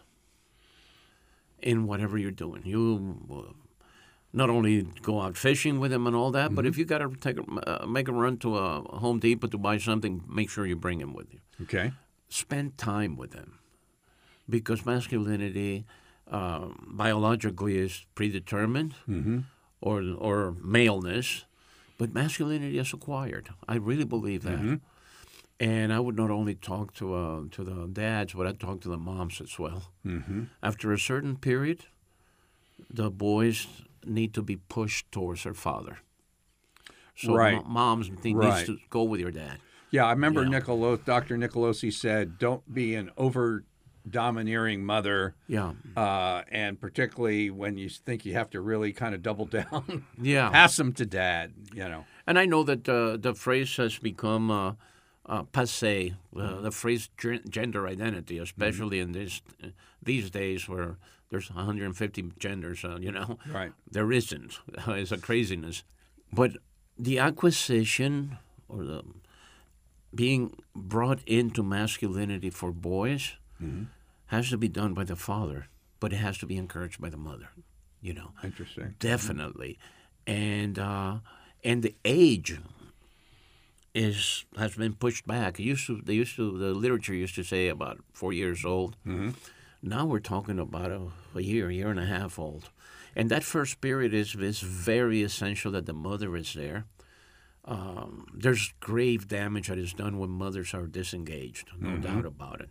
in 1.61 1.87
whatever 1.87 2.17
you're 2.17 2.31
doing. 2.31 2.61
You 2.65 3.17
uh, 3.31 3.53
not 4.33 4.49
only 4.49 4.83
go 5.01 5.21
out 5.21 5.37
fishing 5.37 5.79
with 5.79 5.91
them 5.91 6.05
and 6.07 6.15
all 6.15 6.31
that, 6.31 6.47
Mm-hmm. 6.47 6.55
but 6.55 6.65
if 6.65 6.77
you 6.77 6.85
got 6.85 6.99
to 6.99 7.09
take 7.15 7.37
a, 7.39 7.83
uh, 7.83 7.85
make 7.87 8.07
a 8.07 8.11
run 8.11 8.37
to 8.37 8.57
a 8.57 8.81
Home 8.99 9.19
Depot 9.19 9.47
to 9.47 9.57
buy 9.57 9.77
something, 9.77 10.23
make 10.27 10.49
sure 10.49 10.65
you 10.65 10.75
bring 10.75 10.99
them 10.99 11.13
with 11.13 11.27
you. 11.33 11.39
Okay. 11.61 11.91
Spend 12.29 12.77
time 12.77 13.15
with 13.15 13.31
them, 13.31 13.59
because 14.49 14.85
masculinity 14.85 15.85
um, 16.33 16.93
biologically 16.97 17.77
is 17.77 18.05
predetermined, 18.15 18.93
or 19.81 20.01
or 20.17 20.55
maleness, 20.61 21.45
but 21.97 22.13
masculinity 22.13 22.77
is 22.79 22.93
acquired. 22.93 23.49
I 23.67 23.75
really 23.75 24.05
believe 24.05 24.43
that. 24.43 24.79
And 25.59 25.93
I 25.93 25.99
would 25.99 26.17
not 26.17 26.31
only 26.31 26.55
talk 26.55 26.93
to 26.95 27.13
uh, 27.13 27.41
to 27.51 27.63
the 27.63 27.87
dads, 27.87 28.33
but 28.33 28.47
I'd 28.47 28.59
talk 28.59 28.81
to 28.81 28.89
the 28.89 28.97
moms 28.97 29.39
as 29.41 29.59
well. 29.59 29.81
Mm-hmm. 30.05 30.43
After 30.61 30.91
a 30.91 30.97
certain 30.99 31.37
period, 31.37 31.85
the 32.93 33.09
boys 33.09 33.67
need 34.05 34.33
to 34.33 34.41
be 34.41 34.57
pushed 34.57 35.11
towards 35.11 35.43
their 35.43 35.53
father. 35.53 35.97
So 37.15 37.35
Right. 37.35 37.55
mo- 37.63 37.69
moms 37.69 38.09
need 38.23 38.35
Right. 38.35 38.65
to 38.65 38.77
go 38.89 39.03
with 39.03 39.21
your 39.21 39.31
dad. 39.31 39.57
Yeah, 39.91 40.05
I 40.07 40.11
remember 40.11 40.43
Dr. 40.43 41.37
Nicolosi 41.37 41.91
said, 41.93 42.37
"Don't 42.39 42.63
be 42.73 42.95
an 42.95 43.11
over 43.15 43.63
domineering 44.09 44.83
mother, 44.85 45.35
Yeah, 45.47 45.73
uh, 45.95 46.41
and 46.51 46.79
particularly 46.79 47.49
when 47.49 47.77
you 47.77 47.89
think 47.89 48.25
you 48.25 48.33
have 48.33 48.49
to 48.51 48.61
really 48.61 48.93
kind 48.93 49.15
of 49.15 49.21
double 49.21 49.45
down, 49.59 50.05
yeah. 50.21 50.49
pass 50.49 50.75
them 50.77 50.93
to 50.93 51.05
dad." 51.05 51.53
You 51.73 51.87
know. 51.89 52.05
And 52.27 52.37
I 52.39 52.45
know 52.45 52.63
that 52.63 52.87
uh, 52.87 53.17
the 53.17 53.33
phrase 53.33 53.75
has 53.77 53.97
become 53.99 54.49
uh, 54.51 54.73
uh, 55.25 55.43
passe. 55.43 56.11
Uh, 56.35 56.39
Mm-hmm. 56.39 56.63
the 56.63 56.71
phrase 56.71 57.09
gen- 57.17 57.43
gender 57.49 57.87
identity, 57.87 58.37
especially 58.39 58.99
in 58.99 59.11
this 59.11 59.41
these 60.01 60.29
days 60.31 60.67
where 60.67 60.97
there's 61.29 61.49
150 61.49 62.31
genders. 62.39 62.83
Uh, 62.83 62.97
you 62.99 63.11
know, 63.11 63.37
Right. 63.51 63.71
there 63.91 64.11
isn't. 64.11 64.59
it's 64.87 65.11
a 65.11 65.17
craziness. 65.17 65.83
But 66.31 66.57
the 66.97 67.19
acquisition 67.19 68.37
or 68.67 68.83
the 68.83 69.03
being 70.15 70.55
brought 70.75 71.19
into 71.27 71.63
masculinity 71.63 72.49
for 72.49 72.71
boys 72.71 73.33
Mm-hmm. 73.63 73.83
has 74.27 74.49
to 74.49 74.57
be 74.57 74.67
done 74.67 74.93
by 74.93 75.03
the 75.05 75.15
father, 75.15 75.67
but 75.99 76.11
it 76.13 76.17
has 76.17 76.37
to 76.39 76.45
be 76.45 76.57
encouraged 76.57 76.99
by 77.01 77.09
the 77.09 77.17
mother. 77.17 77.49
You 78.01 78.13
know, 78.13 78.31
Interesting. 78.43 78.95
definitely, 78.99 79.77
and 80.27 80.77
uh, 80.77 81.19
and 81.63 81.81
the 81.83 81.95
age 82.03 82.59
is 83.93 84.45
has 84.57 84.75
been 84.75 84.93
pushed 84.93 85.25
back. 85.27 85.59
It 85.59 85.63
used 85.63 85.87
to 85.87 86.01
they 86.03 86.13
used 86.15 86.35
to 86.35 86.57
the 86.57 86.73
literature 86.73 87.13
used 87.13 87.35
to 87.35 87.43
say 87.43 87.67
about 87.69 87.99
four 88.11 88.33
years 88.33 88.65
old. 88.65 88.95
Now 89.85 90.05
we're 90.05 90.19
talking 90.19 90.59
about 90.59 90.91
a, 90.91 91.01
a 91.35 91.41
year, 91.41 91.69
year 91.69 91.89
and 91.89 91.99
a 91.99 92.05
half 92.05 92.39
old, 92.39 92.69
and 93.15 93.29
that 93.29 93.43
first 93.43 93.81
period 93.81 94.13
is 94.13 94.35
is 94.35 94.59
very 94.61 95.21
essential 95.23 95.71
that 95.73 95.85
the 95.85 95.93
mother 95.93 96.35
is 96.35 96.53
there. 96.53 96.85
Um, 97.65 98.25
there's 98.33 98.73
grave 98.81 99.27
damage 99.29 99.67
that 99.67 99.77
is 99.77 99.93
done 99.93 100.17
when 100.19 100.29
mothers 100.29 100.73
are 100.73 100.85
disengaged, 100.87 101.69
no 101.79 101.95
doubt 101.97 102.25
about 102.25 102.59
it. 102.59 102.69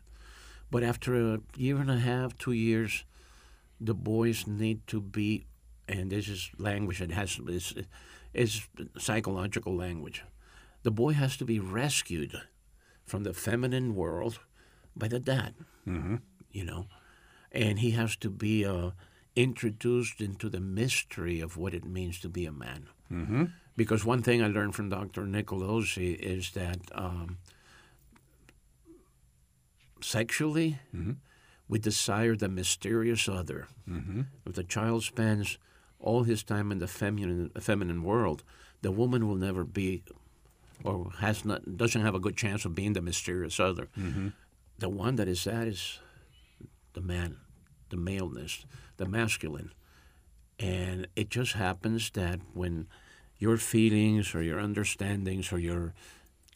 But 0.73 0.83
after 0.83 1.35
a 1.35 1.41
year 1.55 1.77
and 1.77 1.91
a 1.91 1.99
half, 1.99 2.39
two 2.39 2.53
years, 2.53 3.05
the 3.79 3.93
boys 3.93 4.47
need 4.47 4.87
to 4.87 5.03
be, 5.03 5.45
and 5.87 6.11
this 6.11 6.29
is 6.29 6.51
language 6.57 7.01
that 7.01 7.11
has 7.11 7.39
is, 7.47 7.75
is 8.33 8.69
psychological 8.99 9.77
language. 9.77 10.25
The 10.83 10.91
boy 10.91 11.13
has 11.13 11.37
to 11.37 11.45
be 11.45 11.61
rescued 11.61 12.41
from 13.05 13.23
the 13.25 13.35
feminine 13.35 13.95
world 13.95 14.39
by 14.97 15.09
the 15.09 15.21
dad. 15.21 15.57
Mm-hmm. 15.87 16.17
You 16.53 16.65
know, 16.65 16.87
and 17.53 17.81
he 17.81 17.91
has 17.91 18.17
to 18.17 18.31
be 18.31 18.65
uh, 18.65 18.93
introduced 19.37 20.23
into 20.23 20.49
the 20.49 20.61
mystery 20.61 21.41
of 21.41 21.59
what 21.59 21.75
it 21.75 21.85
means 21.85 22.19
to 22.21 22.31
be 22.31 22.47
a 22.47 22.53
man. 22.53 22.89
Mm-hmm. 23.13 23.45
Because 23.77 24.07
one 24.07 24.23
thing 24.23 24.43
I 24.43 24.47
learned 24.49 24.75
from 24.75 24.89
Dr. 24.89 25.25
Nicolosi 25.25 26.17
is 26.17 26.53
that 26.53 26.79
um, 26.95 27.37
sexually, 30.03 30.79
mm-hmm. 30.95 31.13
we 31.69 31.79
desire 31.79 32.37
the 32.37 32.49
mysterious 32.49 33.29
other. 33.29 33.69
Mm-hmm. 33.89 34.23
If 34.47 34.55
the 34.55 34.65
child 34.65 35.05
spends 35.05 35.59
all 35.99 36.25
his 36.25 36.43
time 36.43 36.73
in 36.73 36.79
the 36.79 36.89
feminine, 36.89 37.51
feminine 37.61 38.03
world, 38.03 38.43
the 38.83 38.93
woman 38.93 39.29
will 39.29 39.37
never 39.37 39.65
be, 39.65 40.03
or 40.85 41.11
has 41.19 41.45
not, 41.45 41.77
doesn't 41.77 42.03
have 42.03 42.15
a 42.15 42.21
good 42.21 42.37
chance 42.37 42.65
of 42.65 42.75
being 42.75 42.93
the 42.93 43.01
mysterious 43.01 43.61
other. 43.61 43.89
Mm-hmm. 43.99 44.29
The 44.79 44.89
one 44.89 45.17
that 45.17 45.29
is 45.29 45.45
that 45.45 45.69
is 45.69 46.01
the 46.95 47.01
man, 47.01 47.37
the 47.91 47.97
maleness, 47.97 48.65
the 48.97 49.07
masculine. 49.07 49.73
And 50.59 51.07
it 51.17 51.31
just 51.31 51.55
happens 51.55 52.11
that 52.11 52.41
when 52.53 52.89
your 53.39 53.57
feelings 53.57 54.35
or 54.35 54.43
your 54.43 54.61
understandings 54.61 55.53
or 55.53 55.59
your 55.59 55.95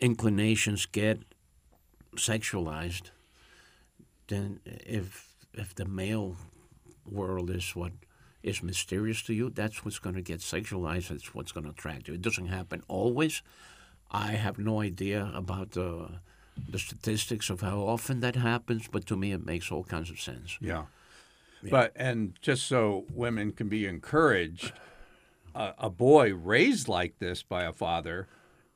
inclinations 0.01 0.87
get 0.87 1.23
sexualized, 2.17 3.11
then 4.29 4.61
if 4.65 5.35
if 5.53 5.75
the 5.75 5.85
male 5.85 6.37
world 7.11 7.51
is 7.51 7.75
what 7.75 7.93
is 8.43 8.63
mysterious 8.63 9.23
to 9.23 9.35
you, 9.35 9.51
that's 9.51 9.85
what's 9.85 9.99
going 9.99 10.15
to 10.15 10.23
get 10.23 10.41
sexualized. 10.41 11.09
That's 11.09 11.35
what's 11.35 11.53
going 11.53 11.65
to 11.65 11.71
attract 11.71 12.09
you. 12.09 12.15
It 12.15 12.23
doesn't 12.23 12.47
happen 12.47 12.83
always. 12.89 13.43
I 14.11 14.33
have 14.33 14.59
no 14.59 14.81
idea 14.81 15.31
about 15.35 15.73
the 15.73 16.21
the 16.71 16.79
statistics 16.79 17.51
of 17.51 17.61
how 17.61 17.81
often 17.81 18.21
that 18.21 18.35
happens, 18.37 18.89
but 18.91 19.05
to 19.07 19.17
me, 19.17 19.33
it 19.33 19.45
makes 19.45 19.71
all 19.71 19.85
kinds 19.85 20.11
of 20.11 20.21
sense. 20.21 20.57
Yeah. 20.61 20.85
But 21.63 21.93
and 21.97 22.35
just 22.41 22.67
so 22.67 23.05
women 23.13 23.53
can 23.53 23.69
be 23.69 23.87
encouraged, 23.87 24.73
a, 25.55 25.75
a 25.79 25.91
boy 25.91 26.35
raised 26.35 26.89
like 26.89 27.19
this 27.19 27.43
by 27.43 27.65
a 27.65 27.73
father 27.73 28.29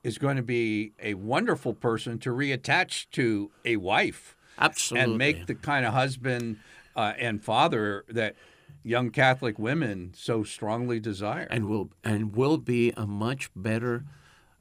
is 0.03 0.19
going 0.19 0.37
to 0.37 0.43
be 0.43 0.93
a 1.01 1.15
wonderful 1.15 1.75
person 1.75 2.19
to 2.19 2.31
reattach 2.31 3.07
to 3.13 3.51
a 3.65 3.77
wife 3.77 4.35
Absolutely. 4.59 5.05
and 5.11 5.19
make 5.19 5.47
the 5.47 5.55
kind 5.55 5.87
of 5.87 5.93
husband 5.95 6.57
uh, 6.97 7.13
and 7.19 7.43
father 7.43 8.05
that 8.09 8.35
young 8.83 9.11
Catholic 9.11 9.59
women 9.59 10.13
so 10.17 10.43
strongly 10.45 11.01
desire. 11.01 11.47
and 11.51 11.67
will 11.67 11.91
and 12.05 12.35
will 12.35 12.59
be 12.59 12.93
a 12.97 13.07
much 13.07 13.51
better 13.55 14.05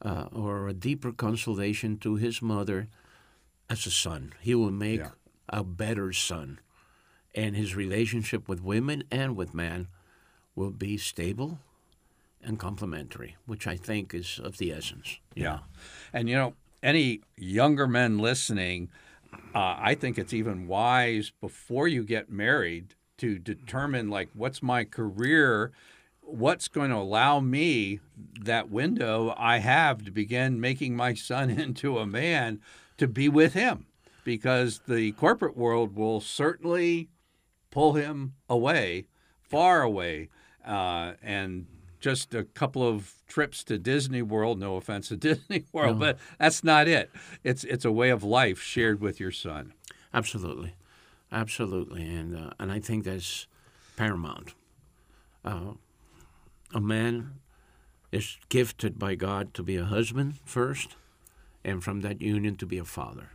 uh, 0.02 0.28
or 0.32 0.68
a 0.68 0.74
deeper 0.74 1.12
consolation 1.12 1.98
to 1.98 2.16
his 2.16 2.42
mother 2.42 2.88
as 3.70 3.86
a 3.86 3.92
son. 3.92 4.34
He 4.42 4.56
will 4.56 4.72
make 4.72 5.00
Yeah. 5.02 5.10
a 5.50 5.64
better 5.64 6.12
son, 6.14 6.60
and 7.36 7.56
his 7.56 7.76
relationship 7.76 8.48
with 8.48 8.62
women 8.64 9.04
and 9.12 9.36
with 9.36 9.54
man 9.54 9.88
will 10.56 10.72
be 10.72 10.98
stable 10.98 11.60
and 12.42 12.58
complementary, 12.58 13.36
which 13.46 13.68
I 13.68 13.76
think 13.76 14.14
is 14.14 14.40
of 14.42 14.58
the 14.58 14.72
essence. 14.72 15.20
Yeah. 15.36 15.44
know. 15.44 15.60
And, 16.14 16.30
you 16.30 16.36
know, 16.36 16.54
any 16.82 17.22
younger 17.38 17.86
men 17.88 18.18
listening, 18.18 18.90
uh, 19.34 19.76
I 19.80 19.96
think 19.96 20.18
it's 20.18 20.34
even 20.34 20.68
wise 20.68 21.32
before 21.42 21.88
you 21.88 22.04
get 22.04 22.30
married 22.30 22.96
to 23.18 23.40
determine, 23.40 24.10
like, 24.10 24.30
what's 24.34 24.62
my 24.64 24.84
career? 24.84 25.72
What's 26.22 26.68
going 26.68 26.92
to 26.92 26.98
allow 26.98 27.40
me 27.40 28.00
that 28.42 28.70
window 28.70 29.34
I 29.38 29.58
have 29.58 30.06
to 30.06 30.12
begin 30.12 30.60
making 30.60 30.96
my 30.96 31.14
son 31.14 31.50
into 31.60 31.98
a 31.98 32.06
man 32.06 32.62
to 32.98 33.08
be 33.08 33.28
with 33.30 33.54
him? 33.54 33.86
Because 34.24 34.82
the 34.88 35.14
corporate 35.14 35.58
world 35.58 35.96
will 35.96 36.22
certainly 36.22 37.10
pull 37.72 37.94
him 37.94 38.34
away, 38.48 39.08
far 39.42 39.82
away. 39.82 40.30
Uh, 40.66 41.14
and 41.24 41.66
just 42.00 42.34
a 42.34 42.44
couple 42.44 42.88
of 42.88 43.14
trips 43.28 43.64
to 43.66 43.78
Disney 43.78 44.22
World, 44.22 44.60
no 44.60 44.76
offense 44.76 45.10
to 45.10 45.18
Disney 45.30 45.66
World, 45.74 46.00
but 46.00 46.18
that's 46.38 46.64
not 46.64 46.88
it. 46.88 47.12
It's 47.44 47.64
it's 47.64 47.86
a 47.86 47.92
way 47.92 48.10
of 48.10 48.24
life 48.24 48.62
shared 48.62 49.02
with 49.02 49.20
your 49.20 49.32
son. 49.32 49.74
Absolutely, 50.14 50.74
absolutely, 51.32 52.04
and 52.04 52.36
uh, 52.36 52.50
and 52.60 52.72
I 52.72 52.80
think 52.80 53.04
that's 53.04 53.48
paramount. 53.96 54.54
Uh, 55.44 55.74
a 56.74 56.82
man 56.82 57.40
is 58.12 58.38
gifted 58.50 58.98
by 58.98 59.16
God 59.16 59.54
to 59.54 59.64
be 59.64 59.76
a 59.76 59.86
husband 59.86 60.36
first, 60.46 60.96
and 61.64 61.84
from 61.84 62.02
that 62.02 62.22
union 62.22 62.56
to 62.58 62.66
be 62.66 62.78
a 62.78 62.86
father, 62.86 63.32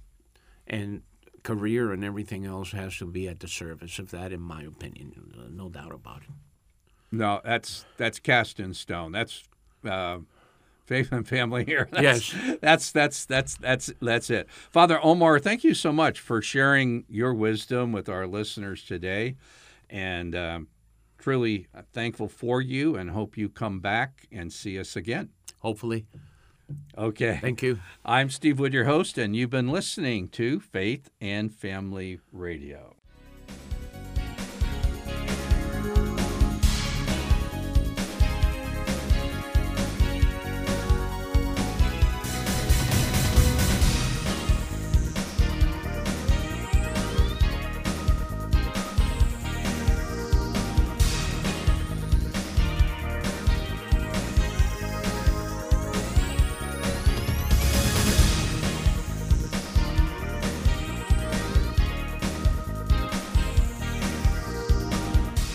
and 0.66 1.02
career 1.42 1.92
and 1.92 2.02
everything 2.02 2.44
else 2.44 2.72
has 2.72 2.96
to 2.96 3.06
be 3.06 3.28
at 3.28 3.38
the 3.38 3.48
service 3.48 3.98
of 3.98 4.10
that, 4.10 4.32
in 4.32 4.40
my 4.40 4.62
opinion, 4.62 5.50
no 5.52 5.68
doubt 5.68 5.92
about 5.92 6.22
it. 6.22 6.30
No, 7.16 7.40
that's 7.44 7.84
that's 7.96 8.18
cast 8.18 8.58
in 8.60 8.74
stone. 8.74 9.12
That's 9.12 9.44
uh, 9.88 10.18
faith 10.86 11.12
and 11.12 11.26
family 11.26 11.64
here. 11.64 11.88
That's, 11.92 12.32
Yes. 12.34 12.56
that's 12.60 12.92
that's 12.92 13.24
that's 13.26 13.56
that's 13.56 13.92
that's 14.00 14.30
it. 14.30 14.48
Father 14.50 14.98
Omar, 15.02 15.38
thank 15.38 15.64
you 15.64 15.74
so 15.74 15.92
much 15.92 16.20
for 16.20 16.42
sharing 16.42 17.04
your 17.08 17.32
wisdom 17.34 17.92
with 17.92 18.08
our 18.08 18.26
listeners 18.26 18.84
today, 18.84 19.36
and 19.88 20.34
um, 20.34 20.68
truly 21.18 21.66
thankful 21.92 22.28
for 22.28 22.60
you, 22.60 22.96
and 22.96 23.10
hope 23.10 23.36
you 23.36 23.48
come 23.48 23.80
back 23.80 24.26
and 24.32 24.52
see 24.52 24.78
us 24.78 24.96
again. 24.96 25.30
Hopefully, 25.60 26.06
Okay. 26.98 27.38
thank 27.40 27.62
you. 27.62 27.78
I'm 28.04 28.28
Steve 28.30 28.58
Wood, 28.58 28.72
your 28.74 28.84
host, 28.84 29.16
and 29.18 29.34
you've 29.36 29.50
been 29.50 29.68
listening 29.68 30.28
to 30.30 30.60
Faith 30.60 31.08
and 31.20 31.52
Family 31.54 32.20
Radio. 32.32 32.96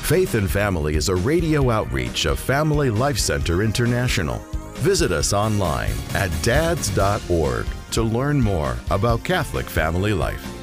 Faith 0.09 0.33
and 0.33 0.49
Family 0.49 0.95
is 0.95 1.09
a 1.09 1.15
radio 1.15 1.69
outreach 1.69 2.25
of 2.25 2.39
Family 2.39 2.89
Life 2.89 3.19
Center 3.19 3.61
International. 3.61 4.39
Visit 4.77 5.11
us 5.11 5.33
online 5.33 5.93
at 6.15 6.31
dads.org 6.41 7.67
to 7.91 8.01
learn 8.01 8.41
more 8.41 8.75
about 8.89 9.23
Catholic 9.23 9.67
family 9.67 10.13
life. 10.13 10.58